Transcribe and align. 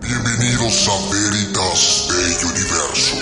Bienvenidos 0.00 0.88
a 0.88 0.92
Veritas 1.12 2.08
del 2.08 2.46
Universo. 2.50 3.16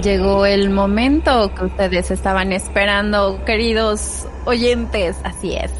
Llegó 0.00 0.46
el 0.46 0.70
momento 0.70 1.52
que 1.56 1.64
ustedes 1.64 2.12
estaban 2.12 2.52
esperando, 2.52 3.44
queridos 3.44 4.28
oyentes. 4.44 5.16
Así 5.24 5.56
es. 5.56 5.72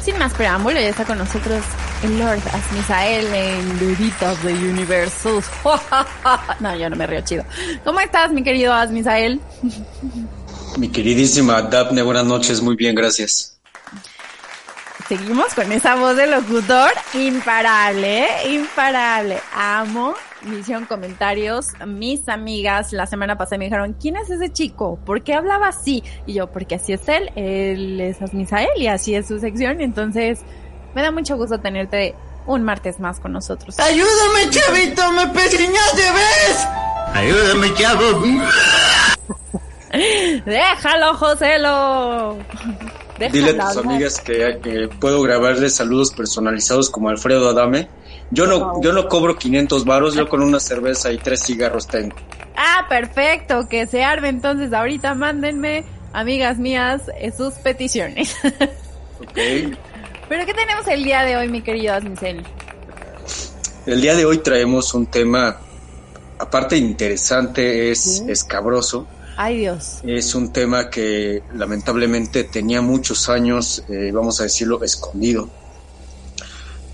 Sin 0.00 0.18
más 0.18 0.32
preámbulo, 0.32 0.80
ya 0.80 0.88
está 0.88 1.04
con 1.04 1.18
nosotros 1.18 1.62
el 2.02 2.18
Lord 2.18 2.42
Asmisael 2.52 3.26
en 3.32 3.78
Veritas 3.78 4.42
de 4.42 4.52
Universos. 4.52 5.44
no, 6.60 6.76
yo 6.76 6.90
no 6.90 6.96
me 6.96 7.06
río 7.06 7.20
chido. 7.20 7.44
¿Cómo 7.84 8.00
estás, 8.00 8.32
mi 8.32 8.42
querido 8.42 8.72
Asmisael? 8.72 9.40
Mi 10.78 10.88
queridísima 10.88 11.62
Daphne, 11.62 12.02
buenas 12.02 12.24
noches, 12.24 12.60
muy 12.60 12.76
bien, 12.76 12.94
gracias. 12.94 13.58
Seguimos 15.08 15.54
con 15.54 15.70
esa 15.70 15.94
voz 15.96 16.16
de 16.16 16.26
locutor 16.26 16.90
imparable, 17.14 18.24
¿eh? 18.24 18.52
imparable. 18.52 19.38
Amo, 19.54 20.14
me 20.42 20.58
hicieron 20.58 20.86
comentarios 20.86 21.66
mis 21.86 22.28
amigas 22.28 22.92
la 22.92 23.06
semana 23.06 23.36
pasada 23.36 23.58
me 23.58 23.66
dijeron, 23.66 23.94
¿quién 24.00 24.16
es 24.16 24.30
ese 24.30 24.50
chico? 24.50 24.98
¿Por 25.04 25.22
qué 25.22 25.34
hablaba 25.34 25.68
así? 25.68 26.02
Y 26.26 26.34
yo, 26.34 26.50
porque 26.50 26.76
así 26.76 26.92
es 26.92 27.06
él, 27.08 27.30
él 27.36 28.00
es 28.00 28.22
Asmisael 28.22 28.70
y 28.76 28.86
así 28.88 29.14
es 29.14 29.28
su 29.28 29.38
sección, 29.38 29.80
entonces 29.80 30.40
me 30.94 31.02
da 31.02 31.10
mucho 31.10 31.36
gusto 31.36 31.58
tenerte 31.58 32.14
un 32.46 32.62
martes 32.62 33.00
más 33.00 33.20
con 33.20 33.32
nosotros. 33.32 33.78
¡Ayúdame, 33.78 34.50
chavito! 34.50 35.12
¡Me 35.12 35.26
pequeñaste, 35.28 36.02
ves! 36.12 36.66
¡Ayúdame, 37.14 37.74
chavo! 37.74 38.22
¡Déjalo, 40.44 41.14
Joselo! 41.14 42.38
Dile 43.30 43.50
a 43.50 43.68
tus 43.68 43.76
amigas 43.76 44.20
que, 44.20 44.58
que, 44.62 44.88
puedo 44.88 45.22
grabarles 45.22 45.76
saludos 45.76 46.12
personalizados 46.12 46.90
como 46.90 47.08
Alfredo 47.08 47.48
Adame. 47.48 47.88
Yo 48.30 48.46
no, 48.46 48.80
yo 48.82 48.92
no 48.92 49.08
cobro 49.08 49.36
500 49.36 49.84
varos, 49.84 50.14
yo 50.14 50.28
con 50.28 50.42
una 50.42 50.58
cerveza 50.58 51.12
y 51.12 51.18
tres 51.18 51.44
cigarros 51.44 51.86
tengo. 51.86 52.16
Ah, 52.56 52.86
perfecto, 52.88 53.68
que 53.68 53.86
se 53.86 54.02
arme 54.02 54.28
entonces. 54.28 54.72
Ahorita 54.72 55.14
mándenme, 55.14 55.84
amigas 56.12 56.58
mías, 56.58 57.02
eh, 57.18 57.30
sus 57.30 57.54
peticiones. 57.54 58.36
Ok. 59.22 59.38
Pero 60.32 60.46
¿qué 60.46 60.54
tenemos 60.54 60.88
el 60.88 61.04
día 61.04 61.24
de 61.24 61.36
hoy, 61.36 61.46
mi 61.48 61.60
querido 61.60 61.92
Asmicel? 61.92 62.42
El 63.84 64.00
día 64.00 64.16
de 64.16 64.24
hoy 64.24 64.38
traemos 64.38 64.94
un 64.94 65.04
tema, 65.04 65.58
aparte 66.38 66.78
interesante, 66.78 67.90
es 67.90 68.00
¿Sí? 68.00 68.24
escabroso. 68.28 69.06
Ay, 69.36 69.58
Dios. 69.58 69.98
Es 70.04 70.34
un 70.34 70.50
tema 70.50 70.88
que 70.88 71.42
lamentablemente 71.54 72.44
tenía 72.44 72.80
muchos 72.80 73.28
años, 73.28 73.84
eh, 73.90 74.10
vamos 74.10 74.40
a 74.40 74.44
decirlo, 74.44 74.82
escondido. 74.82 75.50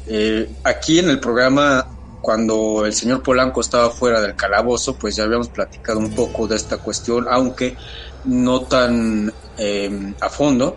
Eh, 0.08 0.50
aquí 0.64 0.98
en 0.98 1.08
el 1.08 1.20
programa, 1.20 1.86
cuando 2.20 2.86
el 2.86 2.92
señor 2.92 3.22
Polanco 3.22 3.60
estaba 3.60 3.90
fuera 3.90 4.20
del 4.20 4.34
calabozo, 4.34 4.98
pues 4.98 5.14
ya 5.14 5.22
habíamos 5.22 5.48
platicado 5.48 6.00
un 6.00 6.12
poco 6.12 6.48
de 6.48 6.56
esta 6.56 6.78
cuestión, 6.78 7.28
aunque 7.30 7.76
no 8.24 8.62
tan 8.62 9.32
eh, 9.56 10.12
a 10.20 10.28
fondo. 10.28 10.76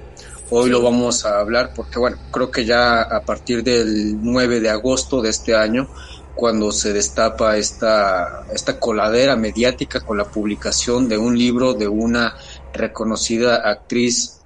Hoy 0.54 0.70
lo 0.70 0.82
vamos 0.82 1.24
a 1.24 1.40
hablar 1.40 1.72
porque, 1.74 1.98
bueno, 1.98 2.18
creo 2.30 2.52
que 2.52 2.66
ya 2.66 3.04
a 3.04 3.24
partir 3.24 3.64
del 3.64 4.22
9 4.22 4.60
de 4.60 4.70
agosto 4.70 5.22
de 5.22 5.30
este 5.30 5.56
año, 5.56 5.88
cuando 6.36 6.74
se 6.74 6.92
destapa 6.92 7.56
esta, 7.56 8.46
esta 8.54 8.78
coladera 8.78 9.38
mediática 9.38 10.02
con 10.02 10.18
la 10.18 10.26
publicación 10.26 11.08
de 11.08 11.18
un 11.18 11.38
libro 11.38 11.74
de 11.74 11.88
una 11.88 12.36
reconocida 12.74 13.62
actriz 13.64 14.42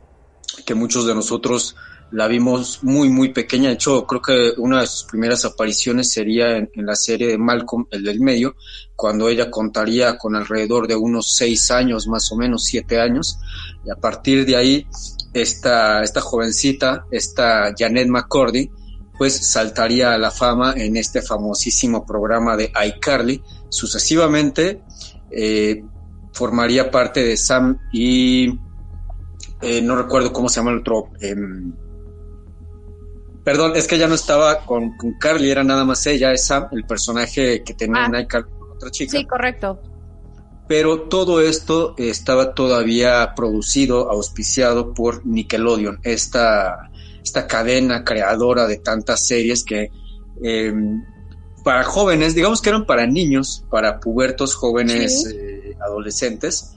que 0.64 0.76
muchos 0.76 1.08
de 1.08 1.16
nosotros 1.16 1.76
la 2.12 2.28
vimos 2.28 2.84
muy, 2.84 3.10
muy 3.10 3.30
pequeña. 3.30 3.70
De 3.70 3.74
hecho, 3.74 4.06
creo 4.06 4.22
que 4.22 4.54
una 4.58 4.82
de 4.82 4.88
sus 4.88 5.06
primeras 5.06 5.44
apariciones 5.44 6.12
sería 6.12 6.56
en, 6.56 6.70
en 6.76 6.86
la 6.86 6.96
serie 6.96 7.30
de 7.30 7.40
Malcolm, 7.40 7.88
el 7.90 8.04
del 8.04 8.20
medio, 8.20 8.56
cuando 8.96 9.28
ella 9.28 9.50
contaría 9.50 10.20
con 10.20 10.36
alrededor 10.36 10.88
de 10.88 10.96
unos 10.96 11.34
seis 11.36 11.72
años, 11.72 12.08
más 12.08 12.32
o 12.32 12.36
menos 12.36 12.64
siete 12.64 13.02
años. 13.02 13.40
Y 13.84 13.90
a 13.90 13.96
partir 13.96 14.46
de 14.46 14.56
ahí, 14.56 14.88
esta, 15.36 16.02
esta 16.02 16.22
jovencita, 16.22 17.06
esta 17.12 17.74
Janet 17.78 18.08
McCordy, 18.08 18.72
pues 19.18 19.34
saltaría 19.52 20.14
a 20.14 20.18
la 20.18 20.32
fama 20.32 20.74
en 20.76 20.96
este 20.96 21.22
famosísimo 21.22 22.06
programa 22.06 22.56
de 22.56 22.72
iCarly. 22.88 23.44
Sucesivamente 23.70 24.82
eh, 25.30 25.84
formaría 26.32 26.90
parte 26.90 27.24
de 27.24 27.36
Sam 27.36 27.78
y 27.92 28.50
eh, 29.62 29.82
no 29.82 29.98
recuerdo 29.98 30.32
cómo 30.32 30.48
se 30.48 30.62
llama 30.62 30.72
el 30.72 30.80
otro. 30.80 31.10
Eh, 31.20 31.36
perdón, 33.44 33.74
es 33.76 33.88
que 33.88 33.98
ya 33.98 34.08
no 34.08 34.16
estaba 34.16 34.66
con, 34.66 34.96
con, 34.96 35.14
Carly, 35.20 35.50
era 35.50 35.66
nada 35.66 35.84
más 35.84 36.06
ella, 36.08 36.32
es 36.32 36.46
Sam, 36.46 36.70
el 36.72 36.86
personaje 36.86 37.62
que 37.62 37.74
tenía 37.74 38.04
ah, 38.04 38.08
en 38.08 38.16
iCarly 38.22 38.50
con 38.58 38.72
otra 38.72 38.90
chica. 38.90 39.18
Sí, 39.18 39.26
correcto. 39.26 39.82
Pero 40.68 41.04
todo 41.04 41.42
esto 41.42 41.94
estaba 41.98 42.54
todavía 42.54 43.34
producido, 43.36 44.10
auspiciado 44.10 44.94
por 44.94 45.26
Nickelodeon, 45.26 46.00
esta 46.04 46.90
esta 47.26 47.48
cadena 47.48 48.04
creadora 48.04 48.68
de 48.68 48.78
tantas 48.78 49.26
series 49.26 49.64
que 49.64 49.92
eh, 50.44 50.74
para 51.64 51.84
jóvenes, 51.84 52.36
digamos 52.36 52.62
que 52.62 52.70
eran 52.70 52.86
para 52.86 53.08
niños, 53.08 53.66
para 53.72 54.00
pubertos 54.00 54.54
jóvenes, 54.54 55.24
sí. 55.24 55.36
eh, 55.36 55.76
adolescentes. 55.84 56.72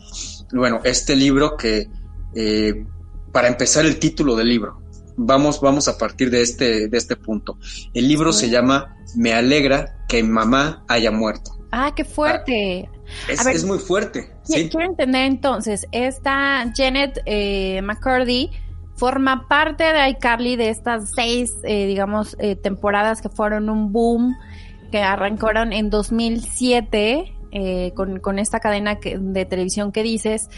Bueno, 0.51 0.81
este 0.85 1.15
libro 1.15 1.57
que, 1.59 1.91
eh, 2.35 2.87
para 3.31 3.49
empezar 3.49 3.85
el 3.85 3.99
título 3.99 4.35
del 4.35 4.49
libro, 4.49 4.81
vamos, 5.19 5.61
vamos 5.61 5.89
a 5.89 5.99
partir 5.99 6.31
de 6.31 6.41
este, 6.41 6.89
de 6.89 6.97
este 6.97 7.17
punto. 7.17 7.59
El 7.93 8.09
libro 8.09 8.33
sí. 8.33 8.47
se 8.47 8.51
llama 8.51 8.97
Me 9.15 9.35
alegra 9.35 10.07
que 10.09 10.23
mamá 10.23 10.85
haya 10.89 11.11
muerto. 11.11 11.59
Ah, 11.71 11.93
qué 11.95 12.07
fuerte. 12.07 12.89
Ah, 12.91 12.98
es, 13.29 13.45
ver, 13.45 13.57
es, 13.57 13.65
muy 13.65 13.79
fuerte. 13.79 14.33
¿sí? 14.43 14.69
Quiero 14.69 14.87
entender 14.91 15.23
entonces, 15.23 15.87
esta 15.93 16.71
Janet 16.77 17.21
eh, 17.27 17.81
McCurdy 17.83 18.51
forma 18.99 19.47
parte 19.49 19.85
de 19.85 20.09
iCarly 20.11 20.57
de 20.57 20.71
estas 20.71 21.13
seis, 21.15 21.55
eh, 21.63 21.87
digamos, 21.87 22.37
eh, 22.41 22.57
temporadas 22.57 23.23
que 23.23 23.29
fueron 23.29 23.71
un 23.71 23.93
boom, 23.93 24.37
que 24.91 25.01
arrancaron 25.03 25.73
en 25.73 25.89
2007 25.89 27.35
eh, 27.51 27.93
con, 27.95 28.19
con, 28.21 28.39
esta 28.39 28.61
cadena 28.61 28.97
que, 28.97 29.19
de 29.19 29.45
televisión 29.45 29.93
que 29.93 30.03
dices. 30.03 30.51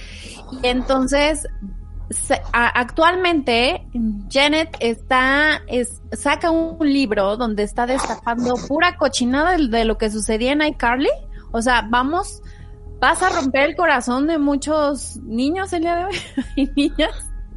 Y 0.62 0.66
entonces, 0.66 1.46
se, 2.08 2.40
a, 2.52 2.66
actualmente, 2.80 3.86
Janet 4.30 4.76
está, 4.80 5.62
es, 5.68 6.00
saca 6.12 6.50
un 6.50 6.90
libro 6.90 7.36
donde 7.36 7.62
está 7.62 7.86
destapando 7.86 8.54
pura 8.66 8.96
cochinada 8.96 9.56
de, 9.56 9.68
de 9.68 9.84
lo 9.84 9.98
que 9.98 10.10
sucedía 10.10 10.52
en 10.52 10.62
iCarly. 10.62 11.10
O 11.52 11.62
sea, 11.62 11.86
vamos, 11.88 12.42
vas 13.00 13.22
a 13.22 13.30
romper 13.30 13.70
el 13.70 13.76
corazón 13.76 14.26
de 14.26 14.38
muchos 14.38 15.16
niños 15.16 15.72
el 15.72 15.82
día 15.82 15.96
de 15.96 16.04
hoy 16.04 16.16
y 16.56 16.66
niñas 16.68 17.14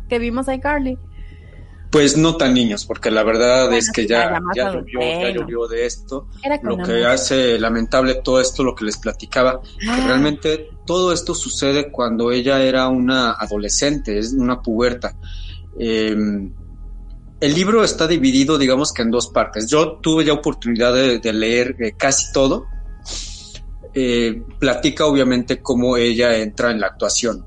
que 0.10 0.20
vimos 0.20 0.48
a 0.48 0.56
iCarly. 0.56 0.98
Pues 1.92 2.18
no 2.18 2.38
tan 2.38 2.56
niños, 2.56 2.88
porque 2.88 3.12
la 3.12 3.22
verdad 3.22 3.66
bueno, 3.66 3.78
es 3.78 3.92
que 3.92 4.08
ya, 4.08 4.40
ya, 4.56 4.74
llovió, 4.74 5.00
ya 5.00 5.30
llovió 5.30 5.68
de 5.68 5.86
esto. 5.86 6.28
Lo 6.64 6.78
que 6.78 7.06
hace 7.06 7.60
lamentable 7.60 8.16
todo 8.16 8.42
esto, 8.42 8.64
lo 8.64 8.74
que 8.74 8.86
les 8.86 8.98
platicaba, 8.98 9.62
ah. 9.88 9.96
que 9.96 10.08
realmente 10.08 10.70
todo 10.88 11.14
esto 11.14 11.36
sucede 11.36 11.92
cuando 11.92 12.32
ella 12.32 12.64
era 12.64 12.88
una 12.88 13.34
adolescente, 13.34 14.18
es 14.18 14.34
una 14.34 14.60
puberta. 14.60 15.16
Eh, 15.78 16.16
el 17.40 17.54
libro 17.54 17.84
está 17.84 18.08
dividido, 18.08 18.58
digamos 18.58 18.92
que 18.92 19.04
en 19.04 19.12
dos 19.12 19.28
partes. 19.28 19.70
Yo 19.70 19.98
tuve 19.98 20.26
ya 20.26 20.34
oportunidad 20.34 20.96
de, 20.96 21.20
de 21.20 21.34
leer 21.34 21.76
eh, 21.78 21.94
casi 21.96 22.32
todo. 22.32 22.66
Eh, 23.94 24.42
platica 24.60 25.06
obviamente 25.06 25.62
cómo 25.62 25.98
ella 25.98 26.38
entra 26.38 26.72
en 26.72 26.80
la 26.80 26.88
actuación 26.88 27.46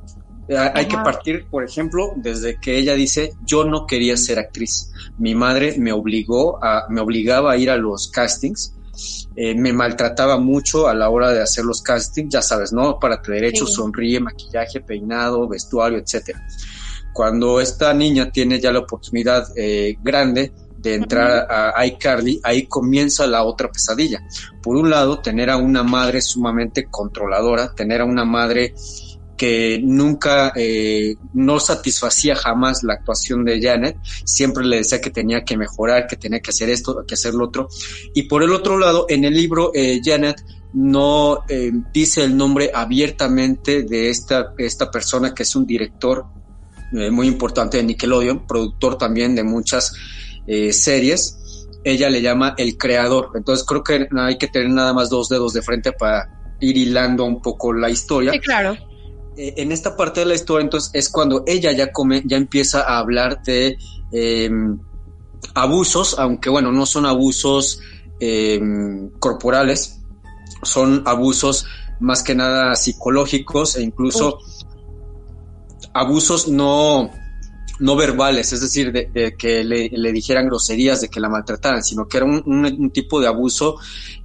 hay 0.49 0.87
que 0.87 0.97
partir, 0.97 1.47
por 1.51 1.65
ejemplo, 1.65 2.13
desde 2.15 2.61
que 2.61 2.79
ella 2.79 2.95
dice, 2.95 3.33
yo 3.45 3.65
no 3.65 3.85
quería 3.85 4.17
ser 4.17 4.39
actriz. 4.39 4.93
Mi 5.19 5.35
madre 5.35 5.75
me 5.77 5.93
obligó 5.93 6.63
a, 6.63 6.87
me 6.89 7.01
obligaba 7.01 7.53
a 7.53 7.57
ir 7.57 7.69
a 7.69 7.77
los 7.77 8.09
castings 8.13 8.77
eh, 9.35 9.55
me 9.55 9.75
maltrataba 9.75 10.39
mucho 10.39 10.89
a 10.89 10.95
la 10.95 11.11
hora 11.11 11.31
de 11.31 11.43
hacer 11.43 11.65
los 11.65 11.83
castings, 11.83 12.33
ya 12.33 12.41
sabes, 12.41 12.73
¿no? 12.73 12.99
Para 12.99 13.21
tener 13.21 13.45
hecho 13.45 13.67
sonríe, 13.67 14.19
maquillaje, 14.21 14.81
peinado, 14.81 15.47
vestuario, 15.47 15.99
etcétera. 15.99 16.43
Cuando 17.13 17.61
esta 17.61 17.93
niña 17.93 18.31
tiene 18.31 18.59
ya 18.59 18.73
la 18.73 18.79
oportunidad 18.79 19.47
eh, 19.55 19.99
grande 20.03 20.53
de 20.87 20.95
entrar 20.95 21.47
a 21.51 21.85
iCarly, 21.87 22.41
ahí 22.43 22.67
comienza 22.67 23.27
la 23.27 23.43
otra 23.43 23.71
pesadilla. 23.71 24.23
Por 24.63 24.77
un 24.77 24.89
lado, 24.89 25.21
tener 25.21 25.51
a 25.51 25.57
una 25.57 25.83
madre 25.83 26.23
sumamente 26.23 26.87
controladora, 26.91 27.75
tener 27.75 28.01
a 28.01 28.05
una 28.05 28.25
madre 28.25 28.75
que 29.37 29.81
nunca, 29.83 30.53
eh, 30.55 31.17
no 31.35 31.61
satisfacía 31.61 32.37
jamás 32.37 32.83
la 32.85 32.95
actuación 32.95 33.45
de 33.45 33.61
Janet, 33.61 33.99
siempre 34.25 34.65
le 34.65 34.79
decía 34.79 35.01
que 35.01 35.11
tenía 35.11 35.45
que 35.45 35.57
mejorar, 35.57 36.07
que 36.07 36.17
tenía 36.17 36.41
que 36.41 36.51
hacer 36.51 36.71
esto, 36.71 37.05
que 37.07 37.15
hacer 37.15 37.35
lo 37.35 37.45
otro. 37.45 37.69
Y 38.15 38.23
por 38.23 38.43
el 38.43 38.53
otro 38.53 38.79
lado, 38.79 39.07
en 39.09 39.25
el 39.25 39.35
libro, 39.35 39.73
eh, 39.75 40.01
Janet 40.03 40.43
no 40.73 41.45
eh, 41.49 41.73
dice 41.93 42.23
el 42.23 42.37
nombre 42.37 42.71
abiertamente 42.73 43.83
de 43.83 44.09
esta, 44.09 44.55
esta 44.57 44.91
persona 44.91 45.35
que 45.35 45.43
es 45.43 45.57
un 45.57 45.67
director 45.67 46.27
muy 46.93 47.27
importante 47.27 47.79
de 47.79 47.83
Nickelodeon, 47.83 48.47
productor 48.47 48.97
también 48.97 49.35
de 49.35 49.43
muchas 49.43 49.93
series. 50.47 51.67
Ella 51.85 52.11
le 52.11 52.21
llama 52.23 52.55
el 52.59 52.77
creador. 52.77 53.31
Entonces 53.35 53.65
creo 53.67 53.83
que 53.83 54.09
hay 54.17 54.39
que 54.39 54.49
tener 54.49 54.71
nada 54.71 54.93
más 54.93 55.09
dos 55.09 55.29
dedos 55.29 55.53
de 55.53 55.63
frente 55.63 55.93
para 55.93 56.57
ir 56.61 56.77
hilando 56.77 57.25
un 57.25 57.41
poco 57.41 57.73
la 57.73 57.91
historia. 57.91 58.33
Sí, 58.33 58.41
claro. 58.41 58.77
Eh, 59.37 59.55
en 59.59 59.73
esta 59.73 59.97
parte 59.97 60.21
de 60.21 60.27
la 60.27 60.35
historia, 60.35 60.65
entonces, 60.65 60.91
es 60.95 61.09
cuando 61.11 61.45
ella 61.47 61.73
ya 61.73 61.93
come, 61.93 62.23
ya 62.25 62.37
empieza 62.37 62.83
a 62.83 62.99
hablar 62.99 63.43
de 63.43 63.77
em, 64.13 64.79
abusos, 65.55 66.19
aunque 66.19 66.49
bueno, 66.49 66.73
no 66.73 66.87
son 66.87 67.05
abusos 67.05 67.81
em, 68.19 69.11
corporales, 69.19 70.01
son 70.63 71.03
abusos 71.07 71.67
más 72.01 72.23
que 72.23 72.35
nada 72.35 72.75
psicológicos 72.77 73.77
e 73.77 73.83
incluso 73.83 74.39
abusos 75.93 76.49
no 76.49 77.11
no 77.79 77.97
verbales, 77.97 78.53
es 78.53 78.61
decir, 78.61 78.93
de, 78.93 79.35
que 79.37 79.65
le, 79.65 80.13
dijeran 80.13 80.47
groserías, 80.47 81.01
de 81.01 81.09
que 81.09 81.21
la 81.21 81.29
maltrataran, 81.29 81.83
sino 81.83 82.07
que 82.07 82.17
era 82.19 82.27
un, 82.27 82.91
tipo 82.93 83.21
de 83.21 83.27
abuso, 83.27 83.77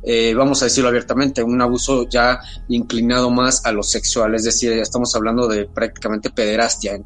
eh, 0.03 0.33
vamos 0.36 0.62
a 0.62 0.65
decirlo 0.65 0.89
abiertamente, 0.89 1.44
un 1.44 1.62
abuso 1.62 2.07
ya 2.09 2.39
inclinado 2.69 3.30
más 3.30 3.65
a 3.65 3.71
lo 3.71 3.83
sexual, 3.83 4.36
es 4.36 4.44
decir, 4.44 4.75
ya 4.75 4.81
estamos 4.81 5.15
hablando 5.15 5.48
de 5.48 5.65
prácticamente 5.65 6.30
pederastia, 6.30 7.00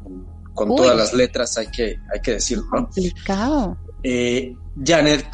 con 0.54 0.74
todas 0.74 0.96
las 0.96 1.12
letras 1.12 1.58
hay 1.58 1.66
que, 1.68 1.98
hay 2.12 2.20
que 2.22 2.32
decirlo. 2.32 2.64
Complicado. 2.70 3.76
Eh, 4.02 4.54
Janet 4.82 5.28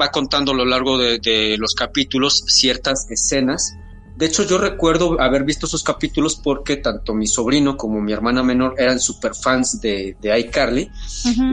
va 0.00 0.10
contando 0.10 0.52
a 0.52 0.54
lo 0.54 0.64
largo 0.64 0.98
de 0.98 1.56
los 1.58 1.74
capítulos 1.74 2.44
ciertas 2.46 3.06
escenas 3.10 3.74
de 4.18 4.26
hecho, 4.26 4.42
yo 4.42 4.58
recuerdo 4.58 5.20
haber 5.20 5.44
visto 5.44 5.66
esos 5.66 5.84
capítulos 5.84 6.34
porque 6.42 6.78
tanto 6.78 7.14
mi 7.14 7.28
sobrino 7.28 7.76
como 7.76 8.00
mi 8.00 8.12
hermana 8.12 8.42
menor 8.42 8.74
eran 8.76 8.98
super 8.98 9.32
fans 9.32 9.80
de, 9.80 10.16
de 10.20 10.36
iCarly. 10.40 10.90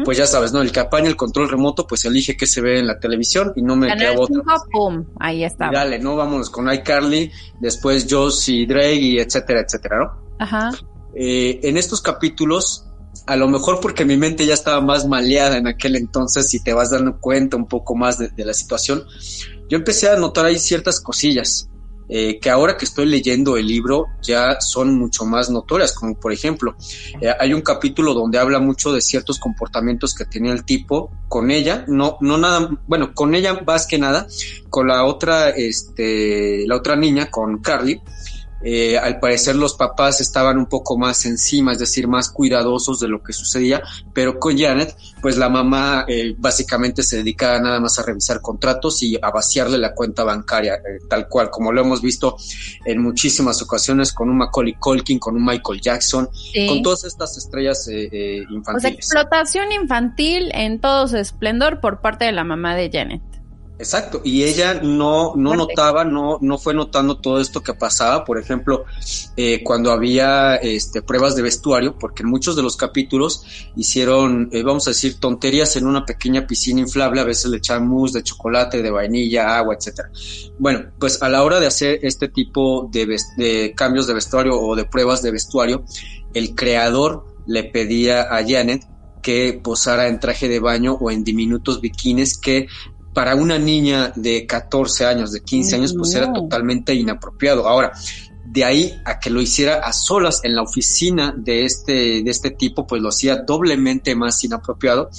Pues 0.04 0.18
ya 0.18 0.26
sabes, 0.26 0.52
¿no? 0.52 0.64
El 0.64 0.72
que 0.72 0.80
apaña 0.80 1.08
el 1.08 1.16
control 1.16 1.48
remoto, 1.48 1.86
pues 1.86 2.06
elige 2.06 2.36
qué 2.36 2.48
se 2.48 2.62
ve 2.62 2.80
en 2.80 2.88
la 2.88 2.98
televisión 2.98 3.54
y 3.56 3.62
no 3.62 3.76
me 3.76 3.96
queda 3.96 4.20
otra. 4.20 4.42
¡Pum! 4.72 5.06
Ahí 5.20 5.44
está. 5.44 5.70
Dale, 5.72 6.00
¿no? 6.00 6.16
Vámonos 6.16 6.50
con 6.50 6.74
iCarly, 6.74 7.32
después 7.60 8.08
Joss 8.10 8.50
y 8.50 8.66
Drake 8.66 8.96
y 8.96 9.20
etcétera, 9.20 9.62
etcétera, 9.62 10.00
¿no? 10.00 10.36
Ajá. 10.40 10.72
Eh, 11.14 11.60
en 11.62 11.78
estos 11.78 12.02
capítulos, 12.02 12.88
a 13.28 13.36
lo 13.36 13.48
mejor 13.48 13.80
porque 13.80 14.06
mi 14.06 14.18
mente 14.18 14.44
ya 14.48 14.56
estaba 14.56 14.82
más 14.82 15.06
maleada 15.08 15.58
en 15.58 15.68
aquel 15.68 15.98
entonces 15.98 16.52
y 16.56 16.64
te 16.64 16.74
vas 16.74 16.90
dando 16.90 17.20
cuenta 17.20 17.58
un 17.58 17.68
poco 17.68 17.94
más 17.94 18.18
de, 18.18 18.30
de 18.30 18.44
la 18.44 18.56
situación, 18.56 19.04
yo 19.70 19.78
empecé 19.78 20.10
a 20.10 20.16
notar 20.16 20.46
ahí 20.46 20.58
ciertas 20.58 21.00
cosillas. 21.00 21.70
Eh, 22.08 22.40
que 22.40 22.50
ahora 22.52 22.78
que 22.78 22.86
estoy 22.86 23.08
leyendo 23.08 23.58
el 23.58 23.66
libro 23.66 24.06
ya 24.22 24.62
son 24.62 24.96
mucho 24.98 25.26
más 25.26 25.50
notorias, 25.50 25.92
como 25.94 26.14
por 26.20 26.32
ejemplo, 26.32 26.76
eh, 27.20 27.32
hay 27.40 27.52
un 27.54 27.62
capítulo 27.62 28.14
donde 28.14 28.38
habla 28.38 28.60
mucho 28.60 28.94
de 28.94 29.02
ciertos 29.02 29.40
comportamientos 29.40 30.14
que 30.14 30.26
tenía 30.26 30.54
el 30.54 30.66
tipo 30.66 31.12
con 31.28 31.50
ella, 31.50 31.84
no, 31.88 32.18
no 32.22 32.38
nada, 32.38 32.70
bueno, 32.88 33.14
con 33.14 33.34
ella 33.34 33.60
más 33.66 33.88
que 33.88 33.98
nada, 33.98 34.28
con 34.70 34.88
la 34.88 35.04
otra, 35.06 35.50
este, 35.50 36.68
la 36.68 36.76
otra 36.76 36.96
niña, 36.96 37.32
con 37.32 37.58
Carly, 37.58 38.00
eh, 38.68 38.98
al 38.98 39.20
parecer 39.20 39.56
los 39.56 39.76
papás 39.76 40.22
estaban 40.22 40.58
un 40.58 40.66
poco 40.66 40.98
más 40.98 41.28
encima, 41.28 41.72
es 41.72 41.78
decir, 41.78 42.08
más 42.08 42.32
cuidadosos 42.32 43.00
de 43.00 43.08
lo 43.08 43.22
que 43.22 43.32
sucedía, 43.32 43.84
pero 44.12 44.40
con 44.40 44.58
Janet, 44.58 44.98
pues 45.22 45.38
la 45.38 45.50
mamá 45.50 46.04
eh, 46.08 46.34
básicamente 46.36 47.04
se 47.04 47.18
dedicaba 47.18 47.60
nada 47.60 47.80
más 47.80 48.00
a 48.00 48.04
revisar 48.04 48.42
contratos 48.42 49.04
y 49.04 49.20
a 49.22 49.30
vaciarle 49.30 49.78
la 49.78 49.94
cuenta 49.94 50.24
bancaria, 50.24 50.74
eh, 50.78 51.00
tal 51.08 51.28
cual, 51.28 51.52
como 51.52 51.72
lo 51.72 51.82
hemos 51.82 52.02
visto 52.02 52.38
en 52.86 53.04
muchísimas 53.04 53.62
ocasiones 53.62 54.12
con 54.12 54.32
un 54.32 54.38
Macaulay 54.38 54.74
Culkin, 54.74 55.20
con 55.20 55.36
un 55.36 55.46
Michael 55.46 55.80
Jackson, 55.80 56.28
con 56.68 56.82
todas 56.82 57.04
estas 57.04 57.38
estrellas 57.38 57.88
infantiles. 57.88 58.78
O 58.78 58.80
sea, 58.80 58.90
explotación 58.90 59.72
infantil 59.74 60.50
en 60.56 60.82
todo 60.82 61.08
su 61.08 61.18
esplendor 61.18 61.82
por 61.82 62.02
parte 62.02 62.26
de 62.26 62.32
la 62.32 62.44
mamá 62.44 62.76
de 62.76 62.90
Janet. 62.92 63.35
Exacto, 63.78 64.22
y 64.24 64.44
ella 64.44 64.76
no, 64.76 65.34
no 65.36 65.54
notaba, 65.54 66.06
no, 66.06 66.38
no 66.40 66.58
fue 66.58 66.74
notando 66.74 67.18
todo 67.18 67.42
esto 67.42 67.62
que 67.62 67.74
pasaba, 67.74 68.24
por 68.24 68.40
ejemplo, 68.40 68.86
eh, 69.36 69.64
cuando 69.66 69.92
había 69.92 70.56
este, 70.56 71.02
pruebas 71.02 71.36
de 71.36 71.42
vestuario, 71.42 71.98
porque 72.00 72.24
en 72.24 72.30
muchos 72.30 72.56
de 72.56 72.64
los 72.64 72.78
capítulos 72.78 73.44
hicieron, 73.76 74.48
eh, 74.54 74.64
vamos 74.64 74.88
a 74.88 74.92
decir, 74.92 75.20
tonterías 75.20 75.76
en 75.76 75.88
una 75.88 76.06
pequeña 76.06 76.48
piscina 76.48 76.80
inflable, 76.80 77.20
a 77.20 77.26
veces 77.26 77.52
le 77.52 77.58
echaban 77.58 77.86
mousse 77.86 78.14
de 78.14 78.24
chocolate, 78.24 78.82
de 78.82 78.92
vainilla, 78.92 79.58
agua, 79.58 79.76
etcétera. 79.76 80.10
Bueno, 80.58 80.92
pues 80.98 81.22
a 81.22 81.28
la 81.28 81.44
hora 81.44 81.60
de 81.60 81.68
hacer 81.68 82.00
este 82.02 82.30
tipo 82.30 82.88
de, 82.90 83.18
de 83.36 83.74
cambios 83.76 84.08
de 84.08 84.14
vestuario 84.14 84.58
o 84.58 84.78
de 84.78 84.86
pruebas 84.86 85.22
de 85.22 85.32
vestuario, 85.32 85.84
el 86.34 86.56
creador 86.56 87.26
le 87.46 87.66
pedía 87.66 88.22
a 88.34 88.42
Janet 88.48 88.88
que 89.26 89.60
posara 89.62 90.08
en 90.08 90.20
traje 90.20 90.48
de 90.48 90.60
baño 90.60 90.94
o 90.94 91.10
en 91.10 91.24
diminutos 91.24 91.82
bikinis 91.82 92.38
que 92.38 92.68
para 93.16 93.34
una 93.34 93.58
niña 93.58 94.12
de 94.14 94.46
14 94.46 95.06
años, 95.06 95.32
de 95.32 95.42
15 95.42 95.78
años, 95.78 95.96
pues 95.98 96.14
era 96.14 96.34
totalmente 96.34 96.94
inapropiado. 96.94 97.66
Ahora, 97.66 97.94
de 98.46 98.64
ahí 98.64 99.02
a 99.06 99.20
que 99.20 99.30
lo 99.30 99.42
hiciera 99.42 99.80
a 99.80 99.92
solas 99.92 100.42
en 100.44 100.56
la 100.56 100.62
oficina 100.62 101.34
de 101.36 101.66
este, 101.66 102.24
de 102.24 102.32
este 102.32 102.52
tipo, 102.52 102.86
pues 102.86 103.02
lo 103.02 103.10
hacía 103.10 103.38
doblemente 103.38 104.16
más 104.16 104.44
inapropiado. 104.44 105.10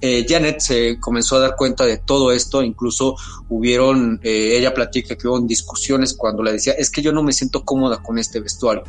Eh, 0.00 0.24
Janet 0.28 0.60
se 0.60 1.00
comenzó 1.00 1.36
a 1.36 1.40
dar 1.40 1.56
cuenta 1.56 1.84
de 1.84 1.98
todo 1.98 2.30
esto, 2.30 2.62
incluso 2.62 3.16
hubieron, 3.48 4.20
eh, 4.22 4.56
ella 4.56 4.72
platica 4.72 5.16
que 5.16 5.26
hubo 5.26 5.40
discusiones 5.40 6.14
cuando 6.14 6.44
le 6.44 6.52
decía, 6.52 6.74
es 6.74 6.88
que 6.88 7.02
yo 7.02 7.10
no 7.10 7.24
me 7.24 7.32
siento 7.32 7.64
cómoda 7.64 8.00
con 8.00 8.16
este 8.16 8.38
vestuario, 8.38 8.84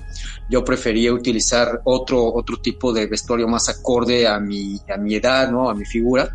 yo 0.51 0.63
prefería 0.63 1.11
utilizar 1.11 1.81
otro, 1.85 2.31
otro 2.31 2.57
tipo 2.57 2.93
de 2.93 3.07
vestuario 3.07 3.47
más 3.47 3.69
acorde 3.69 4.27
a 4.27 4.39
mi, 4.39 4.79
a 4.87 4.97
mi 4.97 5.15
edad, 5.15 5.51
¿no? 5.51 5.67
A 5.67 5.73
mi 5.73 5.85
figura. 5.85 6.31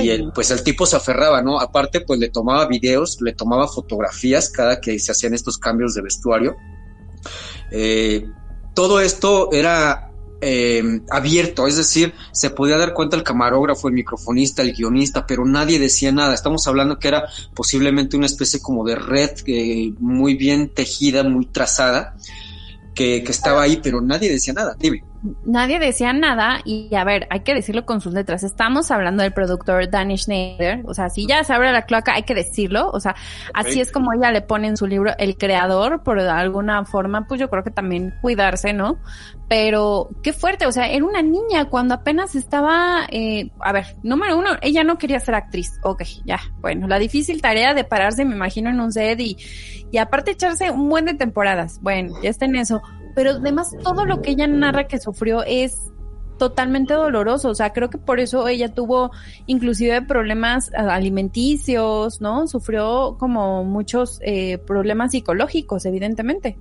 Y 0.00 0.10
el, 0.10 0.30
pues 0.32 0.52
el 0.52 0.62
tipo 0.62 0.86
se 0.86 0.94
aferraba, 0.94 1.42
¿no? 1.42 1.58
Aparte, 1.58 2.02
pues 2.02 2.20
le 2.20 2.28
tomaba 2.28 2.68
videos, 2.68 3.20
le 3.20 3.32
tomaba 3.32 3.66
fotografías 3.66 4.48
cada 4.48 4.80
que 4.80 4.96
se 5.00 5.10
hacían 5.10 5.34
estos 5.34 5.58
cambios 5.58 5.94
de 5.94 6.02
vestuario 6.02 6.56
eh, 7.70 8.28
todo 8.74 9.00
esto 9.00 9.50
era 9.52 10.10
eh, 10.40 11.00
abierto, 11.10 11.66
es 11.66 11.76
decir, 11.76 12.14
se 12.32 12.50
podía 12.50 12.78
dar 12.78 12.94
cuenta 12.94 13.16
el 13.16 13.22
camarógrafo, 13.22 13.88
el 13.88 13.94
microfonista, 13.94 14.62
el 14.62 14.72
guionista, 14.72 15.26
pero 15.26 15.44
nadie 15.44 15.78
decía 15.78 16.12
nada. 16.12 16.34
Estamos 16.34 16.66
hablando 16.66 16.98
que 16.98 17.08
era 17.08 17.24
posiblemente 17.54 18.16
una 18.16 18.26
especie 18.26 18.60
como 18.60 18.84
de 18.84 18.94
red 18.94 19.30
eh, 19.46 19.92
muy 19.98 20.34
bien 20.34 20.68
tejida, 20.68 21.24
muy 21.24 21.46
trazada, 21.46 22.14
que, 22.94 23.22
que, 23.22 23.32
estaba 23.32 23.62
ahí, 23.62 23.80
pero 23.82 24.00
nadie 24.00 24.30
decía 24.30 24.54
nada. 24.54 24.76
Dime 24.78 25.02
nadie 25.44 25.78
decía 25.78 26.12
nada 26.12 26.60
y 26.64 26.94
a 26.94 27.04
ver, 27.04 27.26
hay 27.30 27.40
que 27.40 27.54
decirlo 27.54 27.84
con 27.84 28.00
sus 28.00 28.12
letras. 28.12 28.42
Estamos 28.42 28.90
hablando 28.90 29.22
del 29.22 29.32
productor 29.32 29.90
Danny 29.90 30.16
Schneider, 30.16 30.82
o 30.86 30.94
sea, 30.94 31.10
si 31.10 31.26
ya 31.26 31.42
se 31.44 31.52
abre 31.52 31.72
la 31.72 31.82
cloaca, 31.82 32.14
hay 32.14 32.22
que 32.22 32.34
decirlo, 32.34 32.90
o 32.90 33.00
sea, 33.00 33.16
así 33.54 33.80
es 33.80 33.90
como 33.90 34.12
ella 34.12 34.30
le 34.30 34.42
pone 34.42 34.68
en 34.68 34.76
su 34.76 34.86
libro 34.86 35.12
el 35.18 35.36
creador, 35.36 36.02
por 36.02 36.18
alguna 36.18 36.84
forma, 36.84 37.26
pues 37.26 37.40
yo 37.40 37.50
creo 37.50 37.64
que 37.64 37.70
también 37.70 38.14
cuidarse, 38.20 38.72
¿no? 38.72 38.98
Pero 39.48 40.10
qué 40.22 40.32
fuerte, 40.32 40.66
o 40.66 40.72
sea, 40.72 40.88
era 40.88 41.04
una 41.04 41.22
niña 41.22 41.66
cuando 41.66 41.94
apenas 41.94 42.34
estaba, 42.34 43.06
eh, 43.10 43.50
a 43.60 43.72
ver, 43.72 43.96
número 44.02 44.38
uno, 44.38 44.50
ella 44.60 44.84
no 44.84 44.98
quería 44.98 45.20
ser 45.20 45.34
actriz, 45.34 45.72
ok, 45.82 46.02
ya, 46.24 46.38
bueno, 46.60 46.86
la 46.86 46.98
difícil 46.98 47.40
tarea 47.40 47.74
de 47.74 47.84
pararse, 47.84 48.24
me 48.24 48.34
imagino, 48.34 48.70
en 48.70 48.80
un 48.80 48.92
set 48.92 49.18
y, 49.20 49.36
y 49.90 49.98
aparte 49.98 50.32
echarse 50.32 50.70
un 50.70 50.88
buen 50.88 51.06
de 51.06 51.14
temporadas, 51.14 51.80
bueno, 51.80 52.14
ya 52.22 52.30
está 52.30 52.44
en 52.44 52.56
eso 52.56 52.82
pero 53.18 53.32
además 53.32 53.74
todo 53.82 54.04
lo 54.04 54.22
que 54.22 54.30
ella 54.30 54.46
narra 54.46 54.86
que 54.86 55.00
sufrió 55.00 55.42
es 55.42 55.90
totalmente 56.38 56.94
doloroso, 56.94 57.48
o 57.48 57.54
sea, 57.56 57.72
creo 57.72 57.90
que 57.90 57.98
por 57.98 58.20
eso 58.20 58.46
ella 58.46 58.72
tuvo 58.72 59.10
inclusive 59.48 60.02
problemas 60.02 60.70
alimenticios, 60.72 62.20
¿no? 62.20 62.46
Sufrió 62.46 63.16
como 63.18 63.64
muchos 63.64 64.20
eh, 64.22 64.58
problemas 64.58 65.10
psicológicos, 65.10 65.84
evidentemente. 65.84 66.56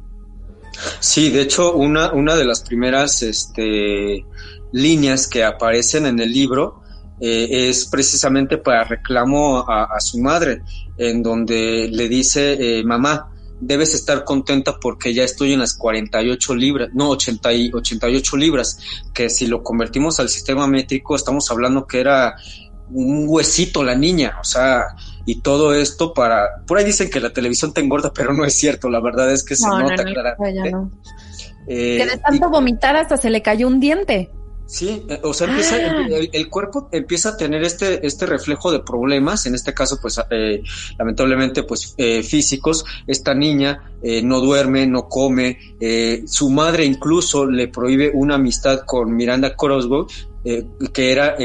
Sí, 1.00 1.30
de 1.30 1.44
hecho, 1.44 1.76
una, 1.76 2.12
una 2.12 2.36
de 2.36 2.46
las 2.46 2.64
primeras 2.64 3.22
este, 3.22 4.26
líneas 4.72 5.28
que 5.28 5.44
aparecen 5.44 6.08
en 6.08 6.20
el 6.20 6.32
libro 6.32 6.82
eh, 7.22 7.70
es 7.70 7.86
precisamente 7.86 8.58
para 8.58 8.84
reclamo 8.84 9.60
a, 9.60 10.00
su 10.00 10.18
madre, 10.18 10.64
en 10.98 11.22
donde 11.22 11.88
le 11.92 12.10
dice, 12.10 12.80
eh, 12.80 12.84
mamá, 12.84 13.32
debes 13.60 13.94
estar 13.94 14.24
contenta 14.24 14.80
porque 14.80 15.14
ya 15.14 15.24
estoy 15.24 15.54
en 15.54 15.60
las 15.60 15.76
48 15.76 16.56
libras, 16.56 16.90
no, 16.94 17.10
80 17.10 17.54
y 17.54 17.72
88 17.74 18.38
libras, 18.38 18.80
que 19.14 19.30
si 19.30 19.48
lo 19.48 19.64
convertimos 19.64 20.20
al 20.20 20.30
sistema 20.30 20.68
métrico, 20.68 21.16
estamos 21.16 21.50
hablando 21.52 21.88
que 21.88 22.00
era 22.00 22.36
un 22.90 23.26
huesito 23.28 23.84
la 23.84 23.96
niña, 23.96 24.38
o 24.40 24.44
sea, 24.44 24.96
y 25.26 25.42
todo 25.42 25.74
esto 25.74 26.14
para, 26.14 26.64
por 26.66 26.78
ahí 26.78 26.86
dicen 26.86 27.10
que 27.10 27.20
la 27.20 27.34
televisión 27.34 27.74
te 27.74 27.82
engorda, 27.82 28.14
pero 28.16 28.34
no 28.34 28.46
es 28.46 28.54
cierto, 28.54 28.90
la 28.90 29.00
verdad 29.00 29.32
es 29.32 29.44
que 29.44 29.56
se 29.56 29.68
nota 29.68 30.04
claramente. 30.04 30.72
Eh, 31.70 31.98
que 31.98 32.06
de 32.06 32.18
tanto 32.18 32.50
vomitar 32.50 32.96
hasta 32.96 33.18
se 33.18 33.30
le 33.30 33.42
cayó 33.42 33.68
un 33.68 33.82
diente. 33.82 34.32
Sí, 34.68 35.02
eh, 35.08 35.22
o 35.24 35.34
sea, 35.34 35.48
empieza, 35.48 35.78
ah. 35.78 36.06
el, 36.10 36.50
cuerpo 36.50 36.90
empieza 36.92 37.30
a 37.30 37.38
tener 37.38 37.64
este, 37.64 38.06
este 38.06 38.26
reflejo 38.26 38.70
de 38.70 38.82
problemas, 38.82 39.46
en 39.46 39.56
este 39.56 39.74
caso, 39.74 39.98
pues, 40.02 40.20
eh, 40.30 40.62
lamentablemente, 41.00 41.64
pues, 41.64 41.96
eh, 41.98 42.22
físicos. 42.22 42.84
Esta 43.08 43.34
niña 43.34 43.94
eh, 44.04 44.22
no 44.22 44.42
duerme, 44.42 44.86
no 44.86 45.08
come, 45.08 45.58
eh, 45.80 46.24
su 46.28 46.50
madre 46.50 46.84
incluso 46.84 47.46
le 47.46 47.70
prohíbe 47.70 48.12
una 48.14 48.36
amistad 48.36 48.82
con 48.86 49.16
Miranda 49.16 49.56
Croswell, 49.56 50.06
que 50.94 51.12
era 51.12 51.36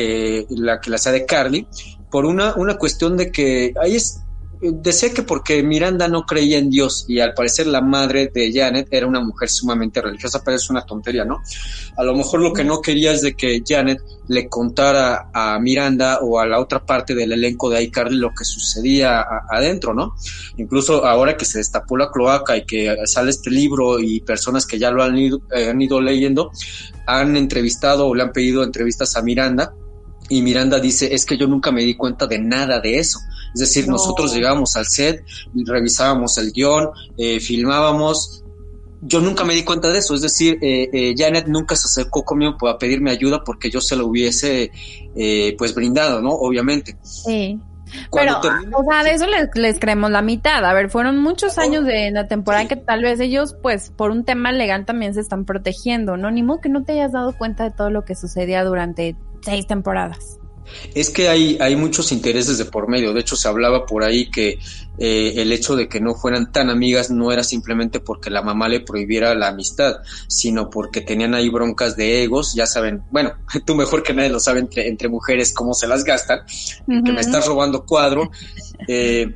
la 0.50 0.80
que 0.80 0.90
la 0.90 0.96
hacía 0.96 1.10
de 1.10 1.26
Carly, 1.26 1.66
por 2.10 2.24
una, 2.24 2.54
una 2.54 2.76
cuestión 2.76 3.16
de 3.16 3.32
que 3.32 3.72
ahí 3.80 3.96
es, 3.96 4.20
decía 4.62 5.12
que 5.12 5.22
porque 5.22 5.62
Miranda 5.62 6.06
no 6.06 6.22
creía 6.22 6.58
en 6.58 6.70
Dios 6.70 7.04
y 7.08 7.18
al 7.18 7.34
parecer 7.34 7.66
la 7.66 7.80
madre 7.80 8.30
de 8.32 8.52
Janet 8.52 8.86
era 8.90 9.06
una 9.06 9.20
mujer 9.20 9.48
sumamente 9.48 10.00
religiosa, 10.00 10.40
pero 10.44 10.56
es 10.56 10.70
una 10.70 10.86
tontería, 10.86 11.24
¿no? 11.24 11.42
A 11.96 12.04
lo 12.04 12.14
mejor 12.14 12.40
lo 12.40 12.52
que 12.52 12.62
no 12.62 12.80
quería 12.80 13.12
es 13.12 13.22
de 13.22 13.34
que 13.34 13.62
Janet 13.66 13.98
le 14.28 14.48
contara 14.48 15.30
a 15.34 15.58
Miranda 15.58 16.20
o 16.22 16.38
a 16.38 16.46
la 16.46 16.60
otra 16.60 16.86
parte 16.86 17.14
del 17.14 17.32
elenco 17.32 17.68
de 17.68 17.82
iCarly 17.82 18.16
lo 18.16 18.30
que 18.30 18.44
sucedía 18.44 19.24
adentro, 19.50 19.94
¿no? 19.94 20.14
Incluso 20.56 21.04
ahora 21.04 21.36
que 21.36 21.44
se 21.44 21.58
destapó 21.58 21.96
la 21.96 22.10
cloaca 22.10 22.56
y 22.56 22.64
que 22.64 22.96
sale 23.06 23.30
este 23.30 23.50
libro 23.50 23.98
y 23.98 24.20
personas 24.20 24.64
que 24.64 24.78
ya 24.78 24.92
lo 24.92 25.02
han 25.02 25.18
ido, 25.18 25.42
eh, 25.54 25.70
han 25.70 25.82
ido 25.82 26.00
leyendo 26.00 26.52
han 27.06 27.36
entrevistado 27.36 28.06
o 28.06 28.14
le 28.14 28.22
han 28.22 28.32
pedido 28.32 28.62
entrevistas 28.62 29.16
a 29.16 29.22
Miranda 29.22 29.74
y 30.32 30.40
Miranda 30.40 30.80
dice, 30.80 31.14
es 31.14 31.26
que 31.26 31.36
yo 31.36 31.46
nunca 31.46 31.70
me 31.70 31.82
di 31.82 31.94
cuenta 31.94 32.26
de 32.26 32.38
nada 32.38 32.80
de 32.80 32.98
eso. 32.98 33.18
Es 33.52 33.60
decir, 33.60 33.86
nosotros 33.86 34.32
llegábamos 34.32 34.74
al 34.76 34.86
set, 34.86 35.22
revisábamos 35.66 36.38
el 36.38 36.52
guion, 36.52 36.88
eh, 37.18 37.38
filmábamos. 37.38 38.42
Yo 39.02 39.20
nunca 39.20 39.44
me 39.44 39.54
di 39.54 39.62
cuenta 39.62 39.90
de 39.90 39.98
eso. 39.98 40.14
Es 40.14 40.22
decir, 40.22 40.56
eh, 40.62 40.88
eh, 40.90 41.14
Janet 41.14 41.48
nunca 41.48 41.76
se 41.76 41.86
acercó 41.86 42.24
conmigo 42.24 42.56
para 42.56 42.78
pedirme 42.78 43.10
ayuda 43.10 43.44
porque 43.44 43.70
yo 43.70 43.82
se 43.82 43.94
lo 43.94 44.06
hubiese 44.06 44.70
pues 45.58 45.74
brindado, 45.74 46.22
¿no? 46.22 46.30
Obviamente. 46.30 46.96
Sí. 47.02 47.60
Pero, 48.10 48.40
o 48.72 48.84
sea, 48.84 49.04
de 49.04 49.10
eso 49.10 49.26
les, 49.54 49.78
creemos 49.78 50.10
la 50.10 50.22
mitad. 50.22 50.64
A 50.64 50.72
ver, 50.72 50.88
fueron 50.88 51.18
muchos 51.18 51.58
años 51.58 51.84
de 51.84 52.10
la 52.10 52.26
temporada 52.26 52.66
que 52.68 52.76
tal 52.76 53.02
vez 53.02 53.20
ellos, 53.20 53.54
pues, 53.60 53.90
por 53.90 54.10
un 54.10 54.24
tema 54.24 54.50
legal 54.50 54.86
también 54.86 55.12
se 55.12 55.20
están 55.20 55.44
protegiendo, 55.44 56.16
¿no? 56.16 56.30
Ni 56.30 56.42
modo 56.42 56.62
que 56.62 56.70
no 56.70 56.84
te 56.84 56.92
hayas 56.92 57.12
dado 57.12 57.36
cuenta 57.36 57.64
de 57.64 57.70
todo 57.72 57.90
lo 57.90 58.06
que 58.06 58.14
sucedía 58.14 58.64
durante 58.64 59.14
seis 59.44 59.66
temporadas. 59.66 60.38
Es 60.94 61.10
que 61.10 61.28
hay, 61.28 61.58
hay 61.60 61.76
muchos 61.76 62.12
intereses 62.12 62.58
de 62.58 62.64
por 62.64 62.88
medio. 62.88 63.12
De 63.12 63.20
hecho, 63.20 63.36
se 63.36 63.48
hablaba 63.48 63.84
por 63.84 64.04
ahí 64.04 64.30
que 64.30 64.58
eh, 64.98 65.34
el 65.36 65.52
hecho 65.52 65.76
de 65.76 65.88
que 65.88 66.00
no 66.00 66.14
fueran 66.14 66.52
tan 66.52 66.70
amigas 66.70 67.10
no 67.10 67.32
era 67.32 67.42
simplemente 67.42 68.00
porque 68.00 68.30
la 68.30 68.42
mamá 68.42 68.68
le 68.68 68.80
prohibiera 68.80 69.34
la 69.34 69.48
amistad, 69.48 69.96
sino 70.28 70.70
porque 70.70 71.00
tenían 71.00 71.34
ahí 71.34 71.48
broncas 71.48 71.96
de 71.96 72.22
egos. 72.22 72.54
Ya 72.54 72.66
saben, 72.66 73.02
bueno, 73.10 73.32
tú 73.66 73.74
mejor 73.74 74.02
que 74.02 74.14
nadie 74.14 74.30
lo 74.30 74.40
sabe 74.40 74.60
entre, 74.60 74.88
entre 74.88 75.08
mujeres 75.08 75.52
cómo 75.52 75.74
se 75.74 75.86
las 75.86 76.04
gastan, 76.04 76.40
que 76.86 77.12
me 77.12 77.20
estás 77.20 77.46
robando 77.46 77.84
cuadro. 77.84 78.30
Eh, 78.88 79.34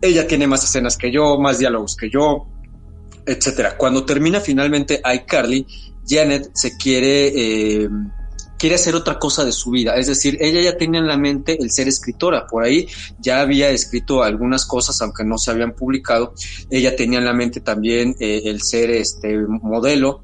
ella 0.00 0.26
tiene 0.26 0.46
más 0.46 0.64
escenas 0.64 0.96
que 0.96 1.10
yo, 1.10 1.38
más 1.38 1.58
diálogos 1.58 1.96
que 1.96 2.10
yo, 2.10 2.46
etcétera. 3.24 3.76
Cuando 3.76 4.04
termina 4.04 4.40
finalmente 4.40 5.00
iCarly, 5.04 5.66
Janet 6.06 6.50
se 6.52 6.76
quiere 6.76 7.28
eh, 7.34 7.88
quiere 8.64 8.76
hacer 8.76 8.94
otra 8.94 9.18
cosa 9.18 9.44
de 9.44 9.52
su 9.52 9.72
vida. 9.72 9.94
Es 9.96 10.06
decir, 10.06 10.38
ella 10.40 10.58
ya 10.62 10.74
tenía 10.78 10.98
en 10.98 11.06
la 11.06 11.18
mente 11.18 11.62
el 11.62 11.70
ser 11.70 11.86
escritora. 11.86 12.46
Por 12.46 12.64
ahí 12.64 12.88
ya 13.18 13.42
había 13.42 13.68
escrito 13.68 14.22
algunas 14.22 14.64
cosas, 14.64 15.02
aunque 15.02 15.22
no 15.22 15.36
se 15.36 15.50
habían 15.50 15.74
publicado. 15.74 16.32
Ella 16.70 16.96
tenía 16.96 17.18
en 17.18 17.26
la 17.26 17.34
mente 17.34 17.60
también 17.60 18.16
eh, 18.18 18.40
el 18.46 18.62
ser 18.62 18.88
este 18.88 19.36
modelo 19.36 20.22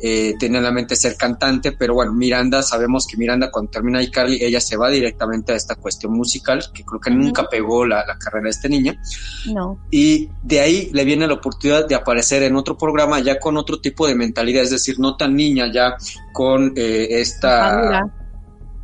eh, 0.00 0.34
tenía 0.38 0.58
en 0.58 0.64
la 0.64 0.70
mente 0.70 0.94
ser 0.94 1.16
cantante, 1.16 1.72
pero 1.72 1.94
bueno, 1.94 2.12
Miranda, 2.12 2.62
sabemos 2.62 3.06
que 3.06 3.16
Miranda 3.16 3.50
cuando 3.50 3.70
termina 3.70 4.02
iCarly, 4.02 4.42
ella 4.42 4.60
se 4.60 4.76
va 4.76 4.90
directamente 4.90 5.52
a 5.52 5.56
esta 5.56 5.74
cuestión 5.74 6.12
musical, 6.12 6.64
que 6.72 6.84
creo 6.84 7.00
que 7.00 7.10
nunca 7.10 7.48
pegó 7.48 7.84
la, 7.84 8.04
carrera 8.18 8.44
de 8.44 8.50
este 8.50 8.68
niña. 8.68 9.00
No. 9.52 9.78
Y 9.90 10.28
de 10.42 10.60
ahí 10.60 10.90
le 10.92 11.04
viene 11.04 11.26
la 11.26 11.34
oportunidad 11.34 11.86
de 11.86 11.94
aparecer 11.94 12.42
en 12.44 12.56
otro 12.56 12.78
programa 12.78 13.20
ya 13.20 13.38
con 13.38 13.56
otro 13.56 13.80
tipo 13.80 14.06
de 14.06 14.14
mentalidad, 14.14 14.62
es 14.62 14.70
decir, 14.70 15.00
no 15.00 15.16
tan 15.16 15.34
niña, 15.34 15.70
ya 15.72 15.96
con 16.32 16.72
eh, 16.76 17.08
esta... 17.10 18.02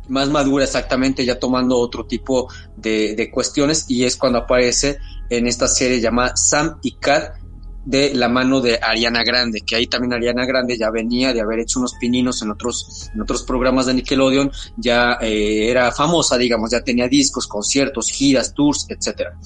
Más 0.07 0.29
madura, 0.29 0.65
exactamente, 0.65 1.25
ya 1.25 1.39
tomando 1.39 1.79
otro 1.79 2.05
tipo 2.05 2.47
de, 2.77 3.15
de 3.15 3.31
cuestiones, 3.31 3.85
y 3.89 4.03
es 4.03 4.17
cuando 4.17 4.37
aparece 4.37 4.99
en 5.31 5.47
esta 5.47 5.67
serie 5.67 5.99
llamada 5.99 6.35
Sam 6.35 6.77
y 6.83 6.91
Cat, 6.97 7.33
de 7.85 8.15
la 8.15 8.27
mano 8.27 8.61
de 8.61 8.79
Ariana 8.81 9.23
Grande, 9.23 9.61
que 9.61 9.75
ahí 9.75 9.87
también 9.87 10.13
Ariana 10.13 10.45
Grande 10.45 10.77
ya 10.77 10.89
venía 10.89 11.31
de 11.33 11.41
haber 11.41 11.59
hecho 11.59 11.79
unos 11.79 11.93
pininos 11.93 12.41
en 12.41 12.49
otros, 12.49 13.11
en 13.13 13.21
otros 13.21 13.43
programas 13.43 13.85
de 13.85 13.93
Nickelodeon, 13.93 14.51
ya 14.75 15.19
eh, 15.21 15.69
era 15.69 15.91
famosa, 15.91 16.37
digamos, 16.37 16.71
ya 16.71 16.81
tenía 16.81 17.07
discos, 17.07 17.47
conciertos, 17.47 18.09
giras, 18.09 18.53
tours, 18.53 18.87
etcétera. 18.89 19.37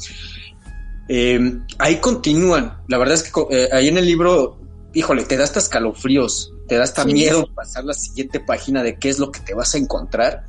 Em, 1.10 1.65
ahí 1.77 1.98
continúan, 1.98 2.77
la 2.88 2.98
verdad 2.98 3.15
es 3.15 3.24
que 3.24 3.31
eh, 3.51 3.69
ahí 3.74 3.89
en 3.89 3.98
el 3.98 4.05
libro, 4.05 4.60
híjole, 4.93 5.24
te 5.24 5.36
da 5.36 5.43
hasta 5.43 5.60
escalofríos, 5.60 6.53
te 6.67 6.75
da 6.75 6.84
hasta 6.84 7.03
miedo 7.03 7.46
pasar 7.53 7.84
la 7.84 7.93
siguiente 7.93 8.39
página 8.39 8.84
de 8.84 8.98
qué 8.98 9.10
es 9.10 9.19
lo 9.19 9.31
que 9.31 9.41
te 9.41 9.53
vas 9.53 9.75
a 9.75 9.79
encontrar. 9.79 10.46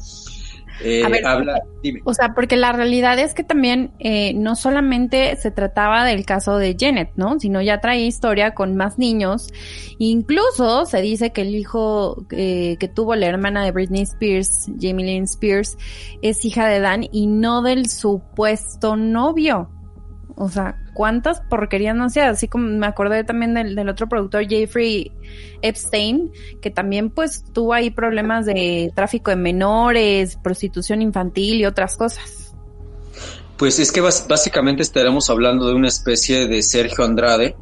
Eh, 0.82 1.02
habla, 1.24 1.60
O 2.04 2.14
sea, 2.14 2.34
porque 2.34 2.56
la 2.56 2.72
realidad 2.72 3.18
es 3.18 3.34
que 3.34 3.44
también 3.44 3.92
eh, 3.98 4.32
no 4.34 4.56
solamente 4.56 5.36
se 5.36 5.50
trataba 5.50 6.04
del 6.04 6.24
caso 6.24 6.56
de 6.56 6.76
Janet, 6.78 7.10
¿no? 7.16 7.38
Sino 7.38 7.60
ya 7.60 7.80
trae 7.80 8.00
historia 8.00 8.54
con 8.54 8.76
más 8.76 8.98
niños. 8.98 9.52
Incluso 9.98 10.86
se 10.86 11.02
dice 11.02 11.30
que 11.30 11.42
el 11.42 11.54
hijo 11.54 12.24
eh, 12.30 12.76
que 12.78 12.88
tuvo 12.88 13.14
la 13.14 13.26
hermana 13.26 13.64
de 13.64 13.72
Britney 13.72 14.02
Spears, 14.02 14.70
Jamie 14.80 15.06
Lynn 15.06 15.24
Spears, 15.24 15.76
es 16.22 16.44
hija 16.44 16.66
de 16.66 16.80
Dan 16.80 17.06
y 17.12 17.26
no 17.26 17.62
del 17.62 17.88
supuesto 17.88 18.96
novio. 18.96 19.68
O 20.42 20.48
sea, 20.48 20.80
cuántas 20.94 21.42
porquerías 21.42 21.94
no 21.94 22.06
hacía. 22.06 22.30
Así 22.30 22.48
como 22.48 22.64
me 22.66 22.86
acordé 22.86 23.24
también 23.24 23.52
del, 23.52 23.74
del, 23.74 23.90
otro 23.90 24.08
productor, 24.08 24.48
Jeffrey 24.48 25.12
Epstein, 25.60 26.32
que 26.62 26.70
también 26.70 27.10
pues 27.10 27.44
tuvo 27.52 27.74
ahí 27.74 27.90
problemas 27.90 28.46
de 28.46 28.90
tráfico 28.94 29.30
de 29.30 29.36
menores, 29.36 30.38
prostitución 30.42 31.02
infantil 31.02 31.60
y 31.60 31.66
otras 31.66 31.94
cosas. 31.94 32.54
Pues 33.58 33.78
es 33.80 33.92
que 33.92 34.00
básicamente 34.00 34.80
estaremos 34.80 35.28
hablando 35.28 35.68
de 35.68 35.74
una 35.74 35.88
especie 35.88 36.46
de 36.46 36.62
Sergio 36.62 37.04
Andrade, 37.04 37.54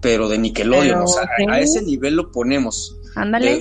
pero 0.00 0.30
de 0.30 0.38
Nickelodeon. 0.38 1.02
o 1.02 1.06
sea, 1.06 1.28
a 1.50 1.60
ese 1.60 1.82
nivel 1.82 2.14
lo 2.14 2.32
ponemos. 2.32 2.96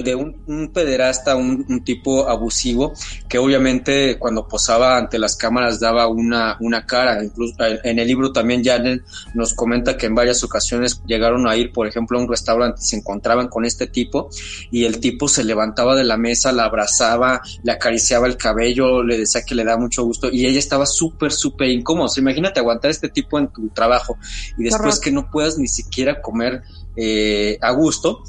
De, 0.03 0.15
un, 0.15 0.71
pederasta, 0.73 1.35
un, 1.35 1.83
tipo 1.83 2.27
abusivo, 2.27 2.93
que 3.27 3.37
obviamente 3.37 4.17
cuando 4.17 4.47
posaba 4.47 4.97
ante 4.97 5.19
las 5.19 5.35
cámaras 5.35 5.79
daba 5.79 6.07
una, 6.07 6.57
una 6.59 6.85
cara. 6.85 7.23
Incluso 7.23 7.55
en 7.59 7.99
el 7.99 8.07
libro 8.07 8.31
también 8.31 8.63
Janet 8.63 9.03
nos 9.33 9.53
comenta 9.53 9.97
que 9.97 10.05
en 10.05 10.15
varias 10.15 10.43
ocasiones 10.43 11.01
llegaron 11.05 11.47
a 11.47 11.55
ir, 11.55 11.71
por 11.71 11.87
ejemplo, 11.87 12.17
a 12.17 12.21
un 12.21 12.29
restaurante 12.29 12.81
y 12.81 12.85
se 12.85 12.95
encontraban 12.97 13.47
con 13.47 13.65
este 13.65 13.87
tipo 13.87 14.29
y 14.71 14.85
el 14.85 14.99
tipo 14.99 15.27
se 15.27 15.43
levantaba 15.43 15.95
de 15.95 16.03
la 16.03 16.17
mesa, 16.17 16.51
la 16.51 16.65
abrazaba, 16.65 17.41
le 17.63 17.71
acariciaba 17.71 18.27
el 18.27 18.37
cabello, 18.37 19.03
le 19.03 19.17
decía 19.17 19.41
que 19.45 19.55
le 19.55 19.63
da 19.63 19.77
mucho 19.77 20.03
gusto 20.03 20.29
y 20.31 20.45
ella 20.45 20.59
estaba 20.59 20.85
súper, 20.85 21.31
súper 21.31 21.69
incómoda. 21.69 22.09
imagínate 22.17 22.59
aguantar 22.59 22.91
este 22.91 23.09
tipo 23.09 23.37
en 23.39 23.47
tu 23.47 23.69
trabajo 23.69 24.17
y 24.57 24.63
después 24.63 24.99
que 24.99 25.11
no 25.11 25.29
puedas 25.29 25.57
ni 25.57 25.67
siquiera 25.67 26.21
comer 26.21 26.63
eh, 26.95 27.57
a 27.61 27.71
gusto 27.71 28.23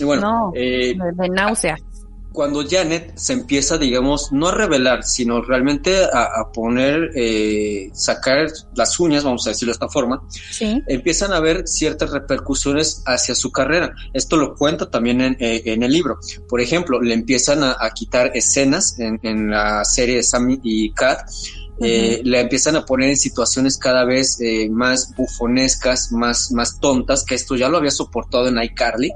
y 0.00 0.04
bueno, 0.04 0.52
eh, 0.54 0.94
de 1.14 1.28
náusea. 1.28 1.76
Cuando 2.32 2.64
Janet 2.68 3.16
se 3.16 3.32
empieza, 3.32 3.76
digamos, 3.76 4.30
no 4.30 4.48
a 4.48 4.52
revelar, 4.52 5.02
sino 5.02 5.42
realmente 5.42 6.04
a, 6.12 6.52
poner, 6.52 7.10
eh, 7.16 7.90
sacar 7.92 8.46
las 8.76 9.00
uñas, 9.00 9.24
vamos 9.24 9.46
a 9.46 9.50
decirlo 9.50 9.70
de 9.70 9.74
esta 9.74 9.88
forma, 9.88 10.22
empiezan 10.86 11.32
a 11.32 11.38
haber 11.38 11.66
ciertas 11.66 12.10
repercusiones 12.10 13.02
hacia 13.04 13.34
su 13.34 13.50
carrera. 13.50 13.92
Esto 14.12 14.36
lo 14.36 14.54
cuenta 14.54 14.88
también 14.88 15.20
en, 15.20 15.36
eh, 15.40 15.62
el 15.64 15.92
libro. 15.92 16.20
Por 16.48 16.60
ejemplo, 16.60 17.00
le 17.02 17.14
empiezan 17.14 17.64
a, 17.64 17.76
quitar 17.94 18.30
escenas 18.34 18.96
en, 19.00 19.50
la 19.50 19.84
serie 19.84 20.16
de 20.16 20.22
Sammy 20.22 20.60
y 20.62 20.92
Kat, 20.92 21.28
eh, 21.80 22.20
le 22.22 22.40
empiezan 22.40 22.76
a 22.76 22.84
poner 22.84 23.08
en 23.08 23.16
situaciones 23.16 23.76
cada 23.76 24.04
vez 24.04 24.38
más 24.70 25.12
bufonescas, 25.16 26.12
más, 26.12 26.52
más 26.52 26.78
tontas, 26.78 27.24
que 27.24 27.34
esto 27.34 27.56
ya 27.56 27.68
lo 27.68 27.78
había 27.78 27.90
soportado 27.90 28.46
en 28.46 28.62
iCarly, 28.62 29.12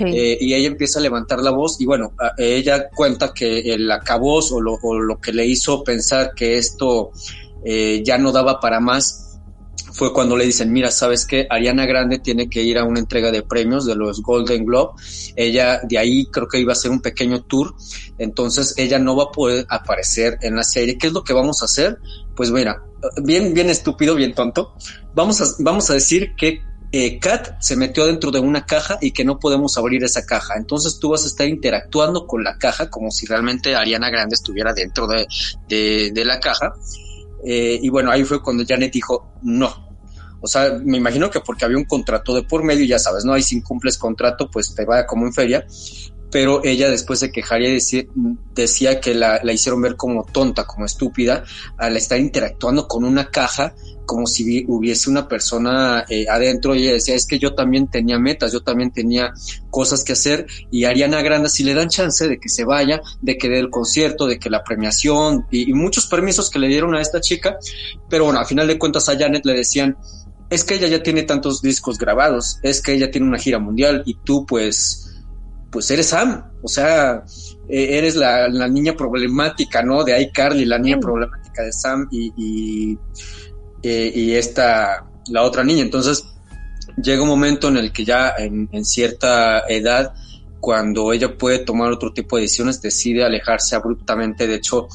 eh, 0.00 0.38
y 0.40 0.54
ella 0.54 0.68
empieza 0.68 0.98
a 0.98 1.02
levantar 1.02 1.40
la 1.40 1.50
voz 1.50 1.80
y 1.80 1.86
bueno, 1.86 2.12
ella 2.38 2.88
cuenta 2.90 3.32
que 3.34 3.72
el 3.72 3.90
acabos 3.90 4.52
o 4.52 4.60
lo, 4.60 4.74
o 4.82 4.98
lo 4.98 5.20
que 5.20 5.32
le 5.32 5.46
hizo 5.46 5.84
pensar 5.84 6.32
que 6.34 6.56
esto 6.56 7.10
eh, 7.64 8.02
ya 8.04 8.18
no 8.18 8.32
daba 8.32 8.60
para 8.60 8.80
más 8.80 9.22
fue 9.92 10.12
cuando 10.12 10.36
le 10.36 10.46
dicen, 10.46 10.72
mira, 10.72 10.90
¿sabes 10.90 11.26
qué? 11.26 11.46
Ariana 11.50 11.84
Grande 11.84 12.18
tiene 12.18 12.48
que 12.48 12.62
ir 12.62 12.78
a 12.78 12.84
una 12.84 12.98
entrega 12.98 13.30
de 13.30 13.42
premios 13.42 13.84
de 13.84 13.94
los 13.94 14.22
Golden 14.22 14.64
Globe. 14.64 14.92
Ella 15.36 15.80
de 15.82 15.98
ahí 15.98 16.26
creo 16.26 16.48
que 16.48 16.58
iba 16.58 16.72
a 16.72 16.74
hacer 16.74 16.90
un 16.90 17.00
pequeño 17.00 17.42
tour. 17.42 17.74
Entonces 18.18 18.74
ella 18.78 18.98
no 18.98 19.16
va 19.16 19.24
a 19.24 19.32
poder 19.32 19.66
aparecer 19.68 20.38
en 20.40 20.56
la 20.56 20.64
serie. 20.64 20.96
¿Qué 20.96 21.08
es 21.08 21.12
lo 21.12 21.22
que 21.22 21.34
vamos 21.34 21.62
a 21.62 21.66
hacer? 21.66 21.98
Pues 22.34 22.50
mira, 22.50 22.82
bien, 23.22 23.52
bien 23.52 23.68
estúpido, 23.68 24.14
bien 24.14 24.34
tonto. 24.34 24.74
Vamos 25.14 25.56
vamos 25.58 25.90
a 25.90 25.94
decir 25.94 26.34
que 26.36 26.60
eh, 26.92 27.18
Kat 27.18 27.60
se 27.60 27.74
metió 27.74 28.06
dentro 28.06 28.30
de 28.30 28.38
una 28.38 28.64
caja 28.66 28.98
y 29.00 29.12
que 29.12 29.24
no 29.24 29.38
podemos 29.38 29.76
abrir 29.78 30.04
esa 30.04 30.24
caja. 30.24 30.54
Entonces 30.56 30.98
tú 31.00 31.10
vas 31.10 31.24
a 31.24 31.26
estar 31.26 31.48
interactuando 31.48 32.26
con 32.26 32.44
la 32.44 32.58
caja 32.58 32.90
como 32.90 33.10
si 33.10 33.26
realmente 33.26 33.74
Ariana 33.74 34.10
Grande 34.10 34.34
estuviera 34.34 34.72
dentro 34.72 35.06
de, 35.06 35.26
de 36.12 36.24
la 36.24 36.38
caja 36.38 36.74
eh, 37.42 37.78
y 37.82 37.88
bueno, 37.88 38.10
ahí 38.10 38.24
fue 38.24 38.42
cuando 38.42 38.64
Janet 38.66 38.92
dijo, 38.92 39.32
no. 39.42 39.90
O 40.40 40.46
sea, 40.46 40.80
me 40.84 40.96
imagino 40.96 41.30
que 41.30 41.40
porque 41.40 41.64
había 41.64 41.76
un 41.76 41.84
contrato 41.84 42.34
de 42.34 42.42
por 42.42 42.64
medio, 42.64 42.84
ya 42.84 42.98
sabes, 42.98 43.24
¿no? 43.24 43.32
Ahí 43.32 43.42
si 43.42 43.56
incumples 43.56 43.98
contrato, 43.98 44.50
pues 44.50 44.74
te 44.74 44.84
vaya 44.84 45.06
como 45.06 45.26
en 45.26 45.32
feria. 45.32 45.66
Pero 46.32 46.64
ella 46.64 46.90
después 46.90 47.20
se 47.20 47.30
quejaría 47.30 47.68
y 47.68 47.74
decía, 47.74 48.04
decía 48.54 49.00
que 49.00 49.14
la, 49.14 49.40
la 49.44 49.52
hicieron 49.52 49.82
ver 49.82 49.96
como 49.96 50.24
tonta, 50.24 50.64
como 50.64 50.86
estúpida, 50.86 51.44
al 51.76 51.96
estar 51.96 52.18
interactuando 52.18 52.88
con 52.88 53.04
una 53.04 53.30
caja 53.30 53.74
como 54.06 54.26
si 54.26 54.64
hubiese 54.68 55.10
una 55.10 55.28
persona 55.28 56.04
eh, 56.08 56.26
adentro. 56.28 56.74
Y 56.74 56.84
ella 56.84 56.92
decía, 56.94 57.14
es 57.14 57.26
que 57.26 57.38
yo 57.38 57.54
también 57.54 57.88
tenía 57.88 58.18
metas, 58.18 58.52
yo 58.52 58.62
también 58.62 58.90
tenía 58.90 59.32
cosas 59.70 60.04
que 60.04 60.12
hacer 60.12 60.46
y 60.70 60.84
Ariana 60.84 61.22
Grande 61.22 61.48
si 61.48 61.64
le 61.64 61.74
dan 61.74 61.88
chance 61.88 62.28
de 62.28 62.38
que 62.38 62.48
se 62.48 62.64
vaya, 62.64 63.00
de 63.20 63.38
que 63.38 63.48
dé 63.48 63.58
el 63.58 63.70
concierto, 63.70 64.26
de 64.26 64.38
que 64.38 64.50
la 64.50 64.62
premiación 64.64 65.46
y, 65.50 65.72
muchos 65.72 66.06
permisos 66.06 66.50
que 66.50 66.58
le 66.58 66.68
dieron 66.68 66.94
a 66.94 67.00
esta 67.00 67.20
chica, 67.20 67.58
pero 68.08 68.24
bueno, 68.24 68.38
al 68.38 68.46
final 68.46 68.68
de 68.68 68.78
cuentas 68.78 69.08
a 69.08 69.18
Janet 69.18 69.44
le 69.46 69.54
decían, 69.54 69.96
es 70.50 70.64
que 70.64 70.74
ella 70.74 70.88
ya 70.88 71.02
tiene 71.02 71.22
tantos 71.22 71.62
discos 71.62 71.98
grabados, 71.98 72.58
es 72.62 72.82
que 72.82 72.92
ella 72.92 73.10
tiene 73.10 73.26
una 73.26 73.38
gira 73.38 73.58
mundial 73.58 74.02
y 74.04 74.14
tú 74.22 74.44
pues 74.44 75.11
pues 75.72 75.90
eres 75.90 76.08
Sam, 76.08 76.52
o 76.62 76.68
sea, 76.68 77.24
e, 77.68 77.98
eres 77.98 78.14
la, 78.14 78.48
niña 78.68 78.94
problemática, 78.94 79.82
¿no? 79.82 80.04
De 80.04 80.20
iCarly, 80.22 80.66
la 80.66 80.78
niña 80.78 81.00
problemática 81.00 81.62
de 81.62 81.72
Sam 81.72 82.06
y 82.10 82.96
eh, 83.82 84.12
y 84.14 84.34
esta, 84.34 85.06
la 85.28 85.42
otra 85.42 85.64
niña. 85.64 85.82
Entonces, 85.82 86.24
llega 87.02 87.22
un 87.22 87.28
momento 87.28 87.68
en 87.68 87.78
el 87.78 87.92
que 87.92 88.04
ya 88.04 88.34
en, 88.38 88.84
cierta 88.84 89.64
edad, 89.68 90.14
cuando 90.60 91.12
ella 91.12 91.36
puede 91.36 91.58
tomar 91.58 91.90
otro 91.90 92.12
tipo 92.12 92.36
de 92.36 92.42
decisiones, 92.42 92.80
decide 92.80 93.24
alejarse 93.24 93.74
abruptamente. 93.74 94.46
De 94.46 94.56
hecho, 94.56 94.88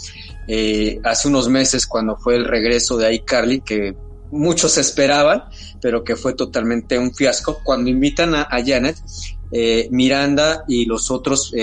eh, 0.47 0.99
hace 1.03 1.27
unos 1.27 1.49
meses, 1.49 1.85
cuando 1.85 2.15
fue 2.15 2.35
el 2.35 2.45
regreso 2.45 2.97
de 2.97 3.13
iCarly, 3.15 3.61
que 3.61 3.95
muchos 4.31 4.77
esperaban, 4.77 5.43
pero 5.81 6.03
que 6.03 6.15
fue 6.15 6.33
totalmente 6.33 6.97
un 6.97 7.13
fiasco, 7.13 7.59
cuando 7.63 7.89
invitan 7.89 8.35
a, 8.35 8.47
Janet, 8.65 8.97
eh, 9.51 9.87
Miranda 9.91 10.63
y 10.67 10.85
los 10.85 11.11
otros 11.11 11.53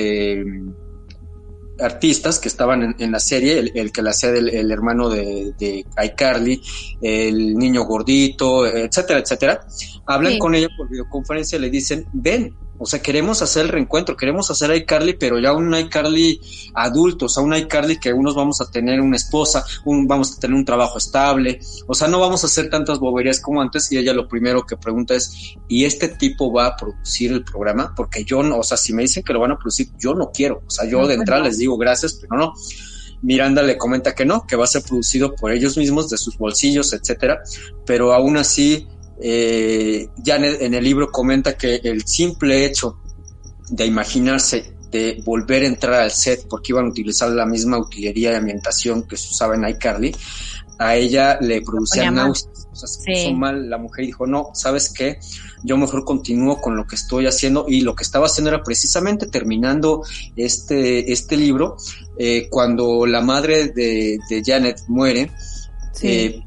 artistas 1.81 2.39
que 2.39 2.49
estaban 2.49 2.95
en, 2.99 3.13
la 3.13 3.19
serie, 3.19 3.73
el, 3.75 3.93
que 3.93 4.03
la 4.03 4.11
hacía 4.11 4.31
del 4.31 4.49
el 4.49 4.71
hermano 4.71 5.09
de, 5.09 5.53
de 5.59 5.85
iCarly, 6.05 6.63
el 7.03 7.57
niño 7.57 7.85
gordito, 7.85 8.67
etcétera, 8.67 9.21
etcétera, 9.21 9.67
hablan 10.07 10.39
con 10.39 10.55
ella 10.55 10.69
por 10.77 10.89
videoconferencia 10.89 11.59
y 11.59 11.63
le 11.63 11.71
dicen, 11.71 12.07
ven, 12.13 12.55
o 12.85 12.87
sea, 12.87 13.01
queremos 13.01 13.41
hacer 13.41 13.63
el 13.63 13.69
reencuentro, 13.71 14.15
queremos 14.15 14.51
hacer 14.51 14.75
iCarly, 14.77 15.15
pero 15.15 15.39
ya 15.39 15.55
un 15.55 15.75
iCarly 15.75 16.39
adulto, 16.75 17.25
o 17.25 17.29
sea, 17.31 17.43
un 17.43 17.57
iCarly 17.57 17.99
que 17.99 18.13
unos 18.13 18.35
vamos 18.35 18.61
a 18.61 18.71
tener 18.71 19.01
una 19.01 19.17
esposa, 19.17 19.65
un, 19.87 20.07
vamos 20.07 20.37
a 20.37 20.41
tener 20.41 20.55
un 20.55 20.67
trabajo 20.67 20.99
estable, 20.99 21.61
o 21.87 21.95
sea, 21.95 22.09
no 22.09 22.21
vamos 22.21 22.45
a 22.45 22.47
hacer 22.47 22.69
tantas 22.69 22.99
boberías 22.99 23.41
como 23.41 23.63
antes 23.63 23.91
y 23.91 23.97
ella 23.97 24.13
lo 24.13 24.29
primero 24.29 24.67
que 24.67 24.77
pregunta 24.77 25.15
es, 25.15 25.57
¿y 25.67 25.87
este 25.87 26.09
tipo 26.09 26.53
va 26.53 26.67
a 26.67 26.77
producir 26.77 27.33
el 27.33 27.43
programa? 27.43 27.95
Porque 27.97 28.23
yo 28.23 28.43
no, 28.43 28.59
o 28.59 28.63
sea, 28.63 28.77
si 28.77 28.93
me 28.93 29.01
dicen 29.01 29.23
que 29.23 29.33
lo 29.33 29.41
van 29.41 29.53
a 29.53 29.57
producir, 29.57 29.89
yo 29.99 30.13
no 30.13 30.31
quiero, 30.31 30.63
o 30.67 30.71
sea, 30.71 30.87
yo 30.87 31.07
de 31.07 31.15
entrada 31.15 31.45
les 31.45 31.57
digo 31.57 31.79
gracias, 31.79 32.19
pero 32.21 32.37
no. 32.37 32.53
Miranda 33.23 33.63
le 33.63 33.79
comenta 33.79 34.15
que 34.15 34.27
no, 34.27 34.47
que 34.47 34.57
va 34.57 34.65
a 34.65 34.67
ser 34.67 34.83
producido 34.83 35.35
por 35.35 35.51
ellos 35.51 35.79
mismos, 35.79 36.11
de 36.11 36.19
sus 36.19 36.37
bolsillos, 36.37 36.93
etcétera, 36.93 37.41
pero 37.87 38.13
aún 38.13 38.37
así 38.37 38.87
eh, 39.21 40.09
ya 40.17 40.37
en 40.37 40.75
el, 40.75 40.85
libro 40.85 41.11
comenta 41.11 41.57
que 41.57 41.81
el 41.83 42.07
simple 42.07 42.65
hecho 42.65 42.99
de 43.71 43.87
imaginarse 43.87 44.75
de 44.91 45.23
volver 45.25 45.63
a 45.63 45.67
entrar 45.67 45.95
al 45.95 46.11
set 46.11 46.47
porque 46.49 46.73
iban 46.73 46.87
a 46.87 46.89
utilizar 46.89 47.29
la 47.31 47.47
misma 47.47 47.79
utilería 47.79 48.31
de 48.31 48.37
ambientación 48.37 49.03
que 49.05 49.17
se 49.17 49.29
usaba 49.29 49.55
en 49.55 49.69
iCarly, 49.69 50.15
a 50.79 50.97
ella 50.97 51.39
le 51.41 51.63
producía 51.63 52.11
náuseas, 52.11 52.69
o 52.73 52.77
sea, 52.77 52.89
se 52.89 53.05
puso 53.05 53.35
mal 53.35 53.71
la 53.71 53.79
mujer 53.79 54.07
dijo, 54.07 54.27
no, 54.27 54.51
¿sabes 54.55 54.93
qué? 54.93 55.19
Yo 55.63 55.77
mejor 55.77 56.05
continúo 56.05 56.61
con 56.61 56.77
lo 56.77 56.87
que 56.87 56.97
estoy 56.97 57.27
haciendo 57.27 57.67
y 57.69 57.81
lo 57.81 57.95
que 57.95 58.03
estaba 58.03 58.27
haciendo 58.27 58.51
era 58.51 58.63
precisamente 58.63 59.27
terminando 59.27 60.03
este, 60.37 61.13
este 61.13 61.37
libro, 61.37 61.77
eh, 62.19 62.49
cuando 62.51 63.07
la 63.07 63.21
madre 63.21 63.69
de, 63.69 64.19
Janet 64.45 64.81
muere, 64.89 65.31
eh, 66.03 66.44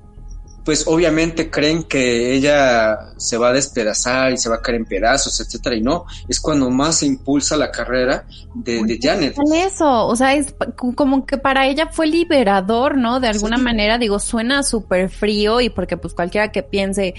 pues 0.67 0.85
obviamente 0.85 1.49
creen 1.49 1.83
que 1.83 2.33
ella 2.33 3.13
se 3.15 3.37
va 3.37 3.51
a 3.51 3.53
despedazar 3.53 4.33
y 4.33 4.37
se 4.37 4.49
va 4.49 4.57
a 4.57 4.61
caer 4.61 4.75
en 4.75 4.85
pedazos, 4.85 5.39
etcétera, 5.39 5.77
y 5.77 5.81
no, 5.81 6.03
es 6.27 6.41
cuando 6.41 6.69
más 6.69 6.97
se 6.97 7.05
impulsa 7.05 7.55
la 7.55 7.71
carrera 7.71 8.25
de, 8.53 8.83
de 8.83 8.99
Janet. 9.01 9.37
Eso, 9.55 10.05
o 10.05 10.13
sea, 10.17 10.33
es 10.33 10.53
como 10.75 11.25
que 11.25 11.37
para 11.37 11.67
ella 11.67 11.87
fue 11.89 12.07
liberador, 12.07 12.97
¿no? 12.97 13.21
De 13.21 13.29
alguna 13.29 13.57
manera, 13.57 13.97
digo, 13.97 14.19
suena 14.19 14.61
súper 14.61 15.09
frío 15.09 15.61
y 15.61 15.69
porque 15.69 15.95
pues 15.95 16.13
cualquiera 16.13 16.51
que 16.51 16.63
piense 16.63 17.13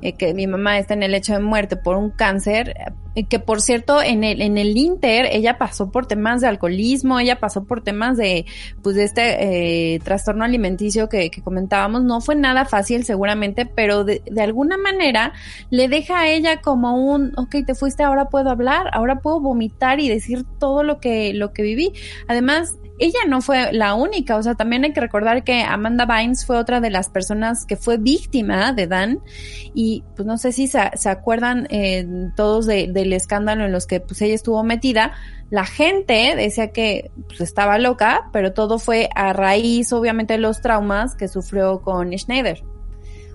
eh, 0.00 0.14
que 0.14 0.32
mi 0.32 0.46
mamá 0.46 0.78
está 0.78 0.94
en 0.94 1.02
el 1.02 1.14
hecho 1.14 1.34
de 1.34 1.40
muerte 1.40 1.76
por 1.76 1.96
un 1.96 2.08
cáncer, 2.08 2.94
que 3.24 3.38
por 3.38 3.60
cierto, 3.60 4.02
en 4.02 4.24
el, 4.24 4.42
en 4.42 4.58
el 4.58 4.76
Inter, 4.76 5.26
ella 5.30 5.58
pasó 5.58 5.90
por 5.90 6.06
temas 6.06 6.40
de 6.40 6.48
alcoholismo, 6.48 7.18
ella 7.18 7.40
pasó 7.40 7.64
por 7.64 7.82
temas 7.82 8.16
de, 8.16 8.44
pues, 8.82 8.96
de 8.96 9.04
este 9.04 9.94
eh, 9.94 9.98
trastorno 10.00 10.44
alimenticio 10.44 11.08
que, 11.08 11.30
que, 11.30 11.42
comentábamos. 11.42 12.04
No 12.04 12.20
fue 12.20 12.34
nada 12.34 12.64
fácil, 12.66 13.04
seguramente, 13.04 13.66
pero 13.66 14.04
de, 14.04 14.22
de, 14.26 14.42
alguna 14.42 14.76
manera 14.76 15.32
le 15.70 15.88
deja 15.88 16.20
a 16.20 16.28
ella 16.28 16.60
como 16.60 16.96
un, 16.96 17.32
ok, 17.36 17.56
te 17.66 17.74
fuiste, 17.74 18.02
ahora 18.02 18.28
puedo 18.28 18.50
hablar, 18.50 18.88
ahora 18.92 19.20
puedo 19.20 19.40
vomitar 19.40 19.98
y 20.00 20.08
decir 20.08 20.44
todo 20.58 20.82
lo 20.82 21.00
que, 21.00 21.32
lo 21.32 21.52
que 21.52 21.62
viví. 21.62 21.92
Además, 22.28 22.76
ella 22.98 23.20
no 23.28 23.40
fue 23.40 23.72
la 23.72 23.94
única, 23.94 24.36
o 24.36 24.42
sea, 24.42 24.54
también 24.54 24.84
hay 24.84 24.92
que 24.92 25.00
recordar 25.00 25.44
que 25.44 25.62
Amanda 25.62 26.06
Bynes 26.06 26.46
fue 26.46 26.56
otra 26.56 26.80
de 26.80 26.90
las 26.90 27.10
personas 27.10 27.66
que 27.66 27.76
fue 27.76 27.98
víctima 27.98 28.72
de 28.72 28.86
Dan 28.86 29.20
y 29.74 30.02
pues 30.14 30.26
no 30.26 30.38
sé 30.38 30.52
si 30.52 30.66
se, 30.68 30.80
acuerdan 31.08 31.66
eh, 31.70 32.06
todos 32.36 32.66
del 32.66 33.12
escándalo 33.12 33.64
en 33.64 33.72
los 33.72 33.86
que 33.86 34.00
pues 34.00 34.22
ella 34.22 34.34
estuvo 34.34 34.62
metida. 34.62 35.12
La 35.50 35.64
gente 35.64 36.34
decía 36.36 36.72
que 36.72 37.10
pues, 37.28 37.40
estaba 37.40 37.78
loca, 37.78 38.30
pero 38.32 38.52
todo 38.52 38.78
fue 38.78 39.10
a 39.14 39.32
raíz 39.32 39.92
obviamente 39.92 40.34
de 40.34 40.40
los 40.40 40.60
traumas 40.60 41.14
que 41.14 41.28
sufrió 41.28 41.82
con 41.82 42.16
Schneider. 42.16 42.62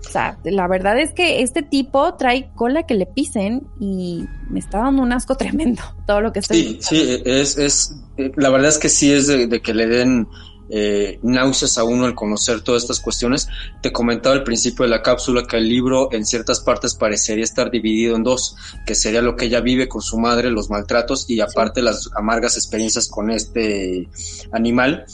O 0.06 0.10
sea, 0.10 0.38
la 0.44 0.66
verdad 0.66 0.98
es 0.98 1.12
que 1.12 1.42
este 1.42 1.62
tipo 1.62 2.14
trae 2.14 2.50
cola 2.54 2.84
que 2.84 2.94
le 2.94 3.06
pisen 3.06 3.62
y 3.80 4.24
me 4.50 4.58
está 4.58 4.78
dando 4.78 5.02
un 5.02 5.12
asco 5.12 5.36
tremendo 5.38 5.82
todo 6.06 6.20
lo 6.20 6.32
que 6.32 6.40
estoy 6.40 6.56
Sí, 6.56 6.78
sí, 6.80 7.22
es, 7.24 7.56
es, 7.56 7.96
eh, 8.16 8.32
la 8.36 8.50
verdad 8.50 8.68
es 8.68 8.78
que 8.78 8.88
sí 8.88 9.12
es 9.12 9.26
de 9.26 9.62
que 9.62 9.74
le 9.74 9.86
den 9.86 10.28
eh, 10.74 11.18
náuseas 11.22 11.76
a 11.76 11.84
uno 11.84 12.06
al 12.06 12.14
conocer 12.14 12.62
todas 12.62 12.82
estas 12.82 13.00
cuestiones. 13.00 13.46
Te 13.82 13.92
comentaba 13.92 14.34
al 14.34 14.42
principio 14.42 14.84
de 14.84 14.90
la 14.90 15.02
cápsula 15.02 15.44
que 15.46 15.58
el 15.58 15.68
libro 15.68 16.08
en 16.12 16.24
ciertas 16.24 16.60
partes 16.60 16.94
parecería 16.94 17.44
estar 17.44 17.70
dividido 17.70 18.16
en 18.16 18.22
dos, 18.22 18.56
que 18.86 18.94
sería 18.94 19.20
lo 19.20 19.36
que 19.36 19.44
ella 19.44 19.60
vive 19.60 19.86
con 19.86 20.00
su 20.00 20.18
madre, 20.18 20.50
los 20.50 20.70
maltratos 20.70 21.28
y 21.28 21.40
aparte 21.40 21.82
las 21.82 22.08
amargas 22.16 22.56
experiencias 22.56 23.08
con 23.08 23.30
este 23.30 24.08
animal. 24.50 25.04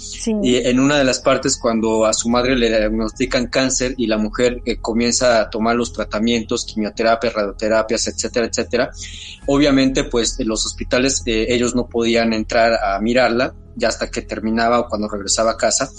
Y 0.42 0.56
en 0.56 0.78
una 0.78 0.96
de 0.96 1.04
las 1.04 1.18
partes 1.18 1.58
cuando 1.60 2.06
a 2.06 2.12
su 2.12 2.28
madre 2.28 2.56
le 2.56 2.68
diagnostican 2.68 3.48
cáncer 3.48 3.94
y 3.96 4.06
la 4.06 4.16
mujer 4.16 4.62
eh, 4.64 4.76
comienza 4.76 5.40
a 5.40 5.50
tomar 5.50 5.74
los 5.74 5.92
tratamientos, 5.92 6.64
quimioterapias, 6.64 7.34
radioterapias, 7.34 8.06
etcétera, 8.06 8.46
etcétera, 8.46 8.90
obviamente 9.46 10.04
pues 10.04 10.38
en 10.38 10.46
los 10.46 10.64
hospitales 10.64 11.22
eh, 11.26 11.46
ellos 11.48 11.74
no 11.74 11.88
podían 11.88 12.32
entrar 12.32 12.74
a 12.74 13.00
mirarla 13.00 13.54
ya 13.78 13.88
hasta 13.88 14.10
que 14.10 14.22
terminaba 14.22 14.80
o 14.80 14.88
cuando 14.88 15.08
regresaba 15.08 15.52
a 15.52 15.56
casa. 15.56 15.90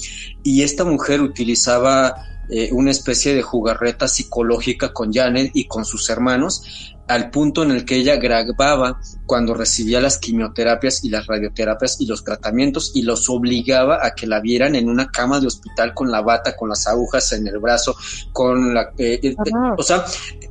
Y 0.44 0.64
esta 0.64 0.84
mujer 0.84 1.22
utilizaba 1.22 2.14
eh, 2.52 2.70
una 2.72 2.90
especie 2.90 3.36
de 3.36 3.44
jugarreta 3.44 4.08
psicológica 4.08 4.92
con 4.92 5.14
Janet 5.14 5.52
y 5.54 5.68
con 5.68 5.86
sus 5.86 6.10
hermanos, 6.10 6.96
al 7.08 7.30
punto 7.30 7.62
en 7.62 7.70
el 7.70 7.86
que 7.86 7.98
ella 7.98 8.16
grababa 8.16 9.00
cuando 9.28 9.54
recibía 9.54 10.02
las 10.02 10.18
quimioterapias 10.18 11.04
y 11.04 11.10
las 11.10 11.28
radioterapias 11.28 12.02
y 12.02 12.08
los 12.08 12.24
tratamientos 12.24 12.92
y 12.96 13.04
los 13.04 13.30
obligaba 13.30 14.04
a 14.04 14.16
que 14.16 14.26
la 14.26 14.40
vieran 14.40 14.76
en 14.76 14.90
una 14.90 15.12
cama 15.12 15.40
de 15.40 15.46
hospital 15.46 15.94
con 15.94 16.10
la 16.10 16.22
bata, 16.22 16.56
con 16.56 16.70
las 16.70 16.88
agujas 16.88 17.32
en 17.34 17.48
el 17.48 17.60
brazo, 17.60 17.96
con 18.34 18.74
la... 18.74 18.94
Eh, 18.98 19.20
eh, 19.22 19.36
o 19.78 19.84
sea, 19.84 20.06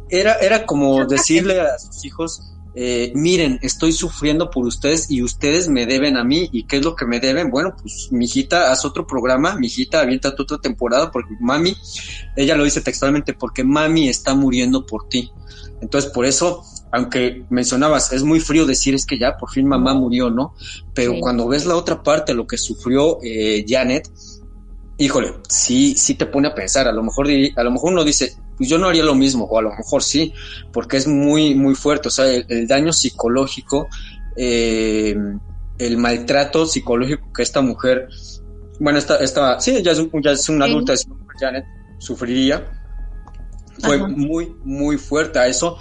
era, 0.09 0.35
era 0.35 0.67
como 0.67 1.05
decirle 1.05 1.61
a 1.61 1.79
sus 1.81 2.05
hijos, 2.05 2.43
eh, 2.81 3.11
miren, 3.13 3.59
estoy 3.61 3.91
sufriendo 3.91 4.51
por 4.51 4.65
ustedes 4.65 5.11
y 5.11 5.21
ustedes 5.21 5.69
me 5.69 5.85
deben 5.85 6.17
a 6.17 6.23
mí. 6.23 6.49
¿Y 6.53 6.63
qué 6.63 6.77
es 6.77 6.85
lo 6.85 6.95
que 6.95 7.07
me 7.07 7.19
deben? 7.19 7.51
Bueno, 7.51 7.75
pues 7.83 8.13
mijita, 8.13 8.71
haz 8.71 8.85
otro 8.85 9.05
programa, 9.05 9.57
mijita, 9.57 10.01
avienta 10.01 10.37
tu 10.37 10.45
otra 10.45 10.59
temporada 10.59 11.11
porque 11.11 11.35
mami, 11.41 11.77
ella 12.37 12.57
lo 12.57 12.63
dice 12.63 12.81
textualmente, 12.81 13.35
porque 13.35 13.65
mami 13.65 14.09
está 14.09 14.33
muriendo 14.37 14.87
por 14.87 15.09
ti. 15.09 15.33
Entonces, 15.81 16.13
por 16.13 16.25
eso, 16.25 16.63
aunque 16.93 17.45
mencionabas, 17.51 18.13
es 18.13 18.23
muy 18.23 18.39
frío 18.39 18.65
decir 18.65 18.95
es 18.95 19.05
que 19.05 19.19
ya 19.19 19.37
por 19.37 19.51
fin 19.51 19.67
mamá 19.67 19.95
murió, 19.95 20.31
¿no? 20.31 20.55
Pero 20.95 21.15
cuando 21.19 21.49
ves 21.49 21.67
la 21.67 21.75
otra 21.75 22.05
parte, 22.05 22.33
lo 22.33 22.47
que 22.47 22.59
sufrió 22.59 23.19
eh, 23.25 23.65
Janet, 23.67 24.09
híjole, 24.99 25.35
sí, 25.49 25.97
sí 25.97 26.15
te 26.15 26.27
pone 26.27 26.47
a 26.47 26.55
pensar. 26.55 26.87
A 26.87 26.93
lo 26.93 27.03
mejor, 27.03 27.27
a 27.57 27.63
lo 27.65 27.71
mejor 27.73 27.93
uno 27.93 28.05
dice, 28.05 28.37
pues 28.59 28.69
yo 28.69 28.77
no 28.77 28.89
haría 28.89 29.05
lo 29.05 29.15
mismo, 29.15 29.45
o 29.45 29.59
a 29.59 29.63
lo 29.63 29.71
mejor 29.71 30.03
sí, 30.03 30.35
porque 30.73 30.97
es 30.97 31.07
muy, 31.07 31.55
muy 31.55 31.75
fuerte. 31.75 32.09
O 32.09 32.11
sea, 32.11 32.27
el, 32.27 32.67
daño 32.67 32.93
psicológico, 32.93 33.89
eh, 34.37 35.17
el 35.79 35.97
maltrato 35.97 36.67
psicológico 36.67 37.33
que 37.33 37.43
esta 37.43 37.61
mujer, 37.61 38.09
bueno, 38.81 38.99
esta, 38.99 39.17
esta 39.19 39.61
sí, 39.61 39.81
ya 39.83 39.93
es, 39.93 40.03
ya 40.23 40.33
es 40.33 40.49
una 40.49 40.65
adulta, 40.65 40.95
Janet, 41.39 41.65
sufriría, 41.99 42.69
fue 43.81 43.99
muy, 44.09 44.53
muy 44.65 44.99
fuerte 44.99 45.39
a 45.39 45.47
eso. 45.47 45.79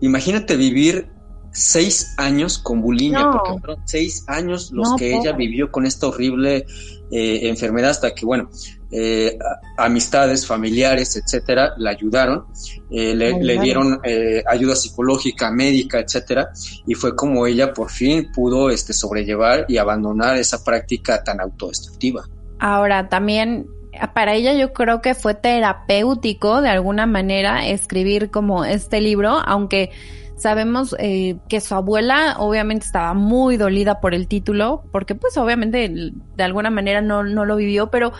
Imagínate 0.00 0.56
vivir 0.56 1.08
seis 1.52 2.12
años 2.18 2.58
con 2.58 2.82
bulimia, 2.82 3.30
porque 3.30 3.60
fueron 3.60 3.82
seis 3.86 4.24
años 4.26 4.70
los 4.72 4.94
que 4.96 5.16
ella 5.16 5.32
vivió 5.32 5.70
con 5.70 5.86
esta 5.86 6.08
horrible 6.08 6.66
eh, 7.10 7.48
enfermedad 7.48 7.90
hasta 7.90 8.14
que, 8.14 8.26
bueno, 8.26 8.50
eh, 8.90 9.38
amistades, 9.76 10.46
familiares, 10.46 11.16
etcétera, 11.16 11.74
la 11.76 11.90
ayudaron, 11.90 12.46
eh, 12.90 13.14
le, 13.14 13.58
dieron 13.58 14.00
ayuda 14.46 14.76
psicológica, 14.76 15.50
médica, 15.50 16.00
etcétera, 16.00 16.50
y 16.86 16.94
fue 16.94 17.14
como 17.16 17.46
ella 17.46 17.72
por 17.72 17.90
fin 17.90 18.30
pudo 18.32 18.70
este, 18.70 18.92
sobrellevar 18.92 19.66
y 19.68 19.78
abandonar 19.78 20.36
esa 20.36 20.62
práctica 20.64 21.22
tan 21.24 21.40
autodestructiva. 21.40 22.24
Ahora, 22.58 23.08
también 23.08 23.66
para 24.14 24.34
ella 24.34 24.52
yo 24.52 24.72
creo 24.72 25.00
que 25.00 25.14
fue 25.14 25.34
terapéutico 25.34 26.60
de 26.60 26.68
alguna 26.68 27.06
manera 27.06 27.66
escribir 27.66 28.30
como 28.30 28.64
este 28.64 29.00
libro, 29.00 29.38
aunque 29.44 29.90
Sabemos 30.36 30.94
eh, 30.98 31.38
que 31.48 31.62
su 31.62 31.74
abuela 31.74 32.36
obviamente 32.38 32.84
estaba 32.84 33.14
muy 33.14 33.56
dolida 33.56 34.00
por 34.00 34.14
el 34.14 34.28
título, 34.28 34.84
porque 34.92 35.14
pues 35.14 35.34
obviamente 35.38 35.88
de 35.88 36.44
alguna 36.44 36.68
manera 36.68 37.00
no, 37.00 37.22
no 37.22 37.46
lo 37.46 37.56
vivió, 37.56 37.90
pero 37.90 38.12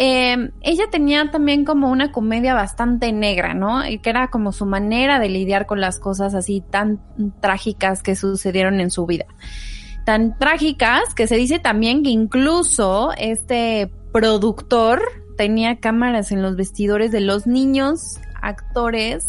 eh, 0.00 0.52
ella 0.60 0.84
tenía 0.92 1.28
también 1.32 1.64
como 1.64 1.90
una 1.90 2.12
comedia 2.12 2.54
bastante 2.54 3.12
negra, 3.12 3.52
¿no? 3.52 3.84
Y 3.84 3.98
que 3.98 4.10
era 4.10 4.28
como 4.30 4.52
su 4.52 4.64
manera 4.64 5.18
de 5.18 5.28
lidiar 5.28 5.66
con 5.66 5.80
las 5.80 5.98
cosas 5.98 6.34
así 6.34 6.60
tan 6.60 7.00
trágicas 7.40 8.04
que 8.04 8.14
sucedieron 8.14 8.78
en 8.78 8.92
su 8.92 9.06
vida. 9.06 9.26
Tan 10.06 10.38
trágicas 10.38 11.14
que 11.16 11.26
se 11.26 11.34
dice 11.34 11.58
también 11.58 12.04
que 12.04 12.10
incluso 12.10 13.10
este 13.18 13.90
productor 14.12 15.02
tenía 15.36 15.80
cámaras 15.80 16.30
en 16.30 16.42
los 16.42 16.54
vestidores 16.54 17.10
de 17.10 17.20
los 17.20 17.48
niños 17.48 18.20
actores 18.40 19.26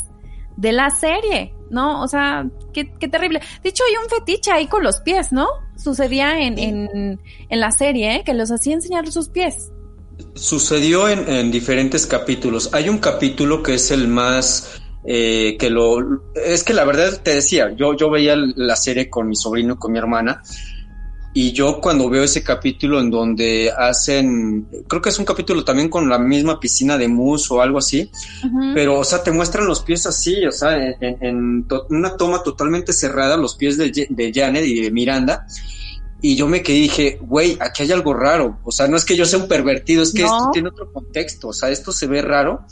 de 0.55 0.71
la 0.71 0.91
serie, 0.91 1.55
¿no? 1.71 2.03
O 2.03 2.08
sea, 2.08 2.47
qué, 2.73 2.93
qué, 2.99 3.08
terrible. 3.08 3.41
De 3.63 3.69
hecho, 3.69 3.84
hay 3.89 3.95
un 4.03 4.08
fetiche 4.08 4.51
ahí 4.51 4.67
con 4.67 4.84
los 4.84 4.99
pies, 4.99 5.32
¿no? 5.32 5.47
Sucedía 5.75 6.39
en, 6.39 6.60
en, 6.60 7.19
en 7.49 7.60
la 7.60 7.71
serie, 7.71 8.17
¿eh? 8.17 8.23
que 8.23 8.36
los 8.36 8.51
hacía 8.51 8.75
enseñar 8.75 9.12
sus 9.12 9.29
pies. 9.29 9.71
Sucedió 10.36 11.08
en, 11.08 11.27
en, 11.27 11.51
diferentes 11.51 12.05
capítulos. 12.05 12.69
Hay 12.73 12.89
un 12.89 12.97
capítulo 12.97 13.63
que 13.63 13.75
es 13.75 13.91
el 13.91 14.08
más... 14.08 14.82
Eh, 15.05 15.55
que 15.58 15.69
lo 15.69 15.97
es 16.36 16.65
que 16.65 16.73
la 16.73 16.84
verdad 16.84 17.21
te 17.23 17.34
decía 17.34 17.73
yo 17.73 17.95
yo 17.95 18.10
veía 18.10 18.36
la 18.36 18.75
serie 18.75 19.10
con 19.10 19.29
mi 19.29 19.36
sobrino 19.38 19.75
y 19.75 19.77
con 19.77 19.93
mi 19.93 19.97
hermana 19.97 20.43
y 21.34 21.51
yo 21.51 21.79
cuando 21.79 22.10
veo 22.10 22.23
ese 22.23 22.43
capítulo 22.43 22.99
en 22.99 23.12
donde 23.12 23.71
hacen, 23.71 24.67
creo 24.88 25.01
que 25.01 25.10
es 25.10 25.19
un 25.19 25.25
capítulo 25.25 25.63
también 25.63 25.88
con 25.88 26.10
la 26.10 26.17
misma 26.17 26.60
piscina 26.60 26.97
de 26.97 27.08
mus 27.08 27.51
o 27.51 27.62
algo 27.62 27.77
así, 27.77 28.10
pero 28.73 28.99
o 28.99 29.03
sea, 29.03 29.21
te 29.21 29.32
muestran 29.32 29.67
los 29.67 29.82
pies 29.82 30.08
así, 30.08 30.43
o 30.45 30.51
sea, 30.51 30.75
en, 30.99 31.67
una 31.89 32.17
toma 32.17 32.41
totalmente 32.41 32.93
cerrada, 32.93 33.38
los 33.38 33.55
pies 33.55 33.77
de, 33.77 34.08
de 34.10 34.32
Janet 34.34 34.65
y 34.65 34.82
de 34.82 34.91
Miranda, 34.91 35.45
y 36.21 36.36
yo 36.36 36.47
me 36.47 36.62
quedé 36.62 36.77
y 36.77 36.82
dije, 36.82 37.17
güey, 37.21 37.58
aquí 37.62 37.84
hay 37.84 37.91
algo 37.93 38.13
raro. 38.13 38.60
O 38.63 38.71
sea, 38.71 38.88
no 38.88 38.97
es 38.97 39.05
que 39.05 39.15
yo 39.15 39.25
sea 39.25 39.39
un 39.39 39.47
pervertido, 39.47 40.03
es 40.03 40.13
que 40.13 40.23
esto 40.23 40.49
tiene 40.51 40.69
otro 40.69 40.91
contexto. 40.91 41.49
O 41.49 41.53
sea, 41.53 41.69
esto 41.69 41.93
se 41.93 42.08
ve 42.08 42.21
raro. 42.21 42.65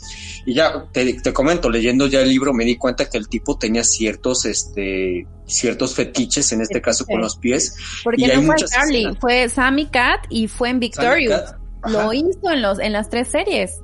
Y 0.44 0.54
ya 0.54 0.86
te, 0.92 1.14
te, 1.14 1.32
comento, 1.32 1.70
leyendo 1.70 2.06
ya 2.06 2.20
el 2.20 2.28
libro, 2.28 2.52
me 2.52 2.64
di 2.64 2.76
cuenta 2.76 3.08
que 3.08 3.16
el 3.16 3.28
tipo 3.28 3.56
tenía 3.56 3.84
ciertos, 3.84 4.44
este, 4.44 5.26
ciertos 5.46 5.94
fetiches, 5.94 6.52
en 6.52 6.60
este 6.60 6.82
caso 6.82 7.06
con 7.06 7.22
los 7.22 7.36
pies. 7.36 7.74
Porque 8.04 8.28
no 8.36 8.42
fue 8.42 8.56
Charlie, 8.56 9.16
fue 9.18 9.48
Sammy 9.48 9.86
Cat 9.86 10.26
y 10.28 10.46
fue 10.46 10.68
en 10.68 10.80
Victorious. 10.80 11.54
Lo 11.86 12.12
hizo 12.12 12.50
en 12.50 12.60
los, 12.60 12.78
en 12.78 12.92
las 12.92 13.08
tres 13.08 13.28
series. 13.28 13.80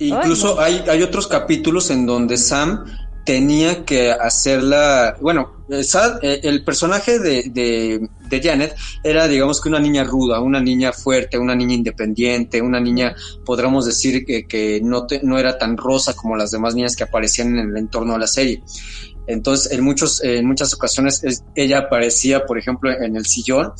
Incluso 0.00 0.60
hay, 0.60 0.84
hay 0.88 1.02
otros 1.02 1.28
capítulos 1.28 1.90
en 1.90 2.06
donde 2.06 2.36
Sam 2.36 2.84
tenía 3.28 3.84
que 3.84 4.10
hacerla, 4.10 5.16
bueno, 5.20 5.58
eh, 5.70 6.40
el 6.44 6.64
personaje 6.64 7.18
de, 7.18 7.42
de, 7.50 8.08
Janet 8.30 8.74
era, 9.02 9.26
digamos 9.26 9.60
que 9.60 9.68
una 9.68 9.80
niña 9.80 10.04
ruda, 10.04 10.40
una 10.40 10.60
niña 10.60 10.92
fuerte, 10.92 11.38
una 11.38 11.54
niña 11.54 11.74
independiente, 11.74 12.60
una 12.60 12.80
niña, 12.80 13.14
podríamos 13.44 13.86
decir 13.86 14.24
que, 14.24 14.46
que 14.46 14.80
no, 14.82 15.06
no 15.22 15.38
era 15.38 15.58
tan 15.58 15.76
rosa 15.76 16.14
como 16.14 16.36
las 16.36 16.50
demás 16.50 16.74
niñas 16.74 16.96
que 16.96 17.04
aparecían 17.04 17.58
en 17.58 17.70
el 17.70 17.76
entorno 17.76 18.12
de 18.14 18.18
la 18.18 18.26
serie. 18.26 18.62
Entonces, 19.26 19.72
en, 19.72 19.84
muchos, 19.84 20.22
en 20.22 20.46
muchas 20.46 20.72
ocasiones 20.74 21.22
ella 21.54 21.78
aparecía, 21.80 22.46
por 22.46 22.58
ejemplo, 22.58 22.90
en 22.90 23.16
el 23.16 23.26
sillón 23.26 23.72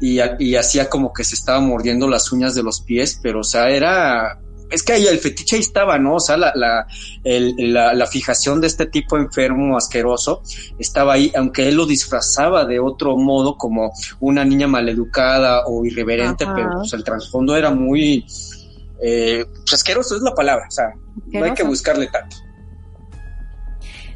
y, 0.00 0.18
y 0.38 0.56
hacía 0.56 0.88
como 0.88 1.12
que 1.12 1.24
se 1.24 1.34
estaba 1.34 1.60
mordiendo 1.60 2.08
las 2.08 2.30
uñas 2.32 2.54
de 2.54 2.62
los 2.62 2.82
pies, 2.82 3.18
pero 3.22 3.40
o 3.40 3.44
sea, 3.44 3.70
era 3.70 4.38
es 4.70 4.82
que 4.82 4.92
ahí 4.92 5.06
el 5.06 5.18
fetiche 5.18 5.56
ahí 5.56 5.60
estaba, 5.60 5.98
¿no? 5.98 6.16
O 6.16 6.20
sea, 6.20 6.36
la, 6.36 6.52
la, 6.54 7.94
la, 7.94 8.06
fijación 8.06 8.60
de 8.60 8.66
este 8.66 8.86
tipo 8.86 9.16
enfermo, 9.16 9.76
asqueroso, 9.76 10.42
estaba 10.78 11.14
ahí, 11.14 11.32
aunque 11.36 11.68
él 11.68 11.76
lo 11.76 11.86
disfrazaba 11.86 12.64
de 12.64 12.78
otro 12.78 13.16
modo, 13.16 13.56
como 13.56 13.92
una 14.20 14.44
niña 14.44 14.66
maleducada 14.66 15.66
o 15.66 15.84
irreverente, 15.84 16.46
pero 16.54 16.70
pues 16.78 16.92
el 16.92 17.04
trasfondo 17.04 17.56
era 17.56 17.70
muy 17.70 18.24
eh, 19.02 19.44
pues, 19.46 19.72
asqueroso, 19.72 20.16
es 20.16 20.22
la 20.22 20.34
palabra, 20.34 20.66
o 20.68 20.70
sea, 20.70 20.92
no 21.26 21.44
hay 21.44 21.54
que 21.54 21.62
buscarle 21.62 22.06
tanto. 22.08 22.36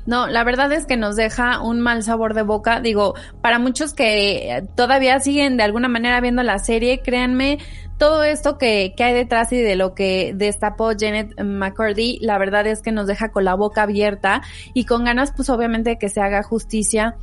No, 0.07 0.27
la 0.27 0.45
verdad 0.45 0.71
es 0.73 0.87
que 0.87 0.97
nos 0.97 1.17
deja 1.17 1.61
un 1.61 1.81
mal 1.81 2.03
sabor 2.03 2.35
de 2.35 2.43
boca. 2.43 2.81
Digo, 2.81 3.15
para 3.41 3.59
muchos 3.59 3.95
que 3.95 4.65
todavía 4.75 5.19
siguen 5.21 5.57
de 5.57 5.63
alguna 5.63 5.89
manera 5.89 6.21
viendo 6.21 6.43
la 6.43 6.59
serie, 6.59 7.01
créanme, 7.01 7.59
todo 7.99 8.23
esto 8.25 8.59
que, 8.59 8.93
que 8.97 9.05
hay 9.05 9.15
detrás 9.15 9.53
y 9.53 9.61
de 9.61 9.77
lo 9.77 9.95
que 9.95 10.33
destapó 10.35 10.93
Janet 10.99 11.41
McCurdy, 11.41 12.19
la 12.21 12.39
verdad 12.39 12.67
es 12.67 12.83
que 12.83 12.93
nos 12.93 13.07
deja 13.07 13.31
con 13.31 13.45
la 13.45 13.55
boca 13.55 13.83
abierta 13.83 14.43
y 14.75 14.85
con 14.85 15.05
ganas, 15.05 15.33
pues 15.35 15.49
obviamente, 15.49 15.91
de 15.91 15.99
que 15.99 16.09
se 16.09 16.21
haga 16.21 16.43
justicia 16.43 17.17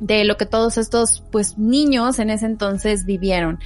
de 0.00 0.24
lo 0.24 0.36
que 0.36 0.46
todos 0.46 0.78
estos, 0.78 1.22
pues, 1.30 1.58
niños 1.58 2.18
en 2.18 2.30
ese 2.30 2.46
entonces 2.46 3.04
vivieron. 3.04 3.60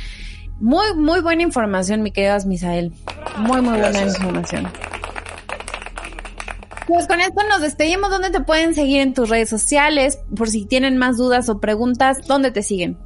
Muy, 0.60 0.94
muy 0.94 1.20
buena 1.20 1.42
información, 1.42 2.02
mi 2.02 2.10
querido 2.10 2.36
Misael. 2.46 2.92
Muy, 3.38 3.60
muy 3.60 3.78
buena 3.78 4.02
información. 4.02 4.68
Pues 6.86 7.06
con 7.06 7.20
esto 7.20 7.42
nos 7.48 7.62
despedimos. 7.62 8.10
¿Dónde 8.10 8.30
te 8.30 8.40
pueden 8.40 8.74
seguir 8.74 9.00
en 9.00 9.14
tus 9.14 9.28
redes 9.28 9.48
sociales? 9.48 10.18
Por 10.36 10.50
si 10.50 10.66
tienen 10.66 10.98
más 10.98 11.16
dudas 11.16 11.48
o 11.48 11.58
preguntas, 11.58 12.26
¿dónde 12.26 12.50
te 12.50 12.62
siguen? 12.62 12.98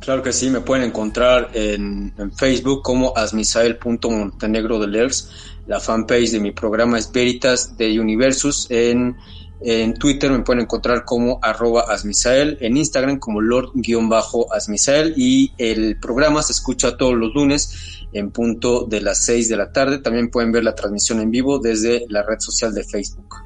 Claro 0.00 0.22
que 0.22 0.32
sí, 0.32 0.48
me 0.48 0.60
pueden 0.60 0.84
encontrar 0.84 1.50
en, 1.52 2.14
Facebook 2.36 2.82
como 2.82 3.12
asmisael.montenegro 3.16 4.78
de 4.78 4.86
LERS. 4.86 5.30
La 5.66 5.78
fanpage 5.78 6.30
de 6.30 6.40
mi 6.40 6.52
programa 6.52 6.98
es 6.98 7.10
Veritas 7.12 7.76
de 7.76 8.00
Universus. 8.00 8.66
En, 8.70 9.16
en 9.62 9.94
Twitter 9.94 10.30
me 10.30 10.40
pueden 10.40 10.62
encontrar 10.62 11.04
como 11.04 11.38
arroba 11.42 11.84
asmisael. 11.88 12.56
En 12.60 12.76
Instagram 12.76 13.18
como 13.18 13.40
lord-asmisael. 13.40 15.14
Y 15.16 15.52
el 15.58 15.98
programa 15.98 16.42
se 16.42 16.52
escucha 16.52 16.96
todos 16.96 17.14
los 17.14 17.34
lunes 17.34 18.06
en 18.12 18.30
punto 18.30 18.86
de 18.86 19.00
las 19.00 19.24
6 19.24 19.48
de 19.48 19.56
la 19.56 19.72
tarde. 19.72 19.98
También 19.98 20.30
pueden 20.30 20.52
ver 20.52 20.64
la 20.64 20.74
transmisión 20.74 21.20
en 21.20 21.30
vivo 21.30 21.58
desde 21.58 22.06
la 22.08 22.22
red 22.22 22.38
social 22.38 22.74
de 22.74 22.84
Facebook. 22.84 23.36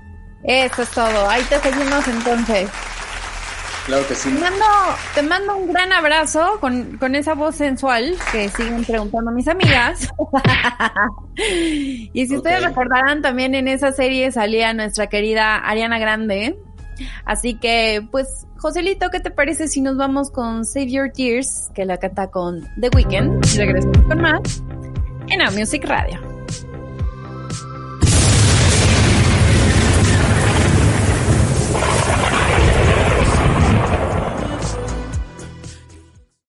Eso 0.45 0.83
es 0.83 0.91
todo. 0.91 1.29
Ahí 1.29 1.43
te 1.49 1.59
seguimos 1.61 2.07
entonces. 2.07 2.69
Claro 3.87 4.07
que 4.09 4.15
sí. 4.15 4.31
Te 4.31 4.41
mando, 4.41 4.65
te 5.15 5.23
mando 5.23 5.57
un 5.57 5.69
gran 5.69 5.93
abrazo 5.93 6.59
con, 6.61 6.97
con 6.97 7.15
esa 7.15 7.35
voz 7.35 7.57
sensual 7.57 8.17
que 8.33 8.49
siguen 8.49 8.85
preguntando 8.85 9.31
mis 9.31 9.47
amigas. 9.47 10.09
y 11.37 12.27
si 12.27 12.37
ustedes 12.37 12.65
recordarán, 12.65 13.21
también 13.21 13.55
en 13.55 13.69
esa 13.69 13.93
serie 13.93 14.33
salía 14.33 14.73
nuestra 14.73 15.09
querida 15.09 15.57
Ariana 15.57 15.99
Grande. 15.99 16.57
Así 17.25 17.55
que, 17.55 18.07
pues, 18.11 18.47
Joselito, 18.57 19.11
¿qué 19.11 19.21
te 19.21 19.31
parece 19.31 19.69
si 19.69 19.83
nos 19.83 19.97
vamos 19.97 20.31
con 20.31 20.65
Save 20.65 20.91
Your 20.91 21.11
Tears, 21.11 21.71
que 21.75 21.85
la 21.85 21.99
canta 21.99 22.31
con 22.31 22.67
The 22.81 22.89
Weeknd? 22.95 23.45
Y 23.55 23.59
regresamos 23.59 23.99
con 24.09 24.21
más 24.23 24.63
en 25.29 25.43
A 25.43 25.51
Music 25.51 25.85
Radio. 25.85 26.34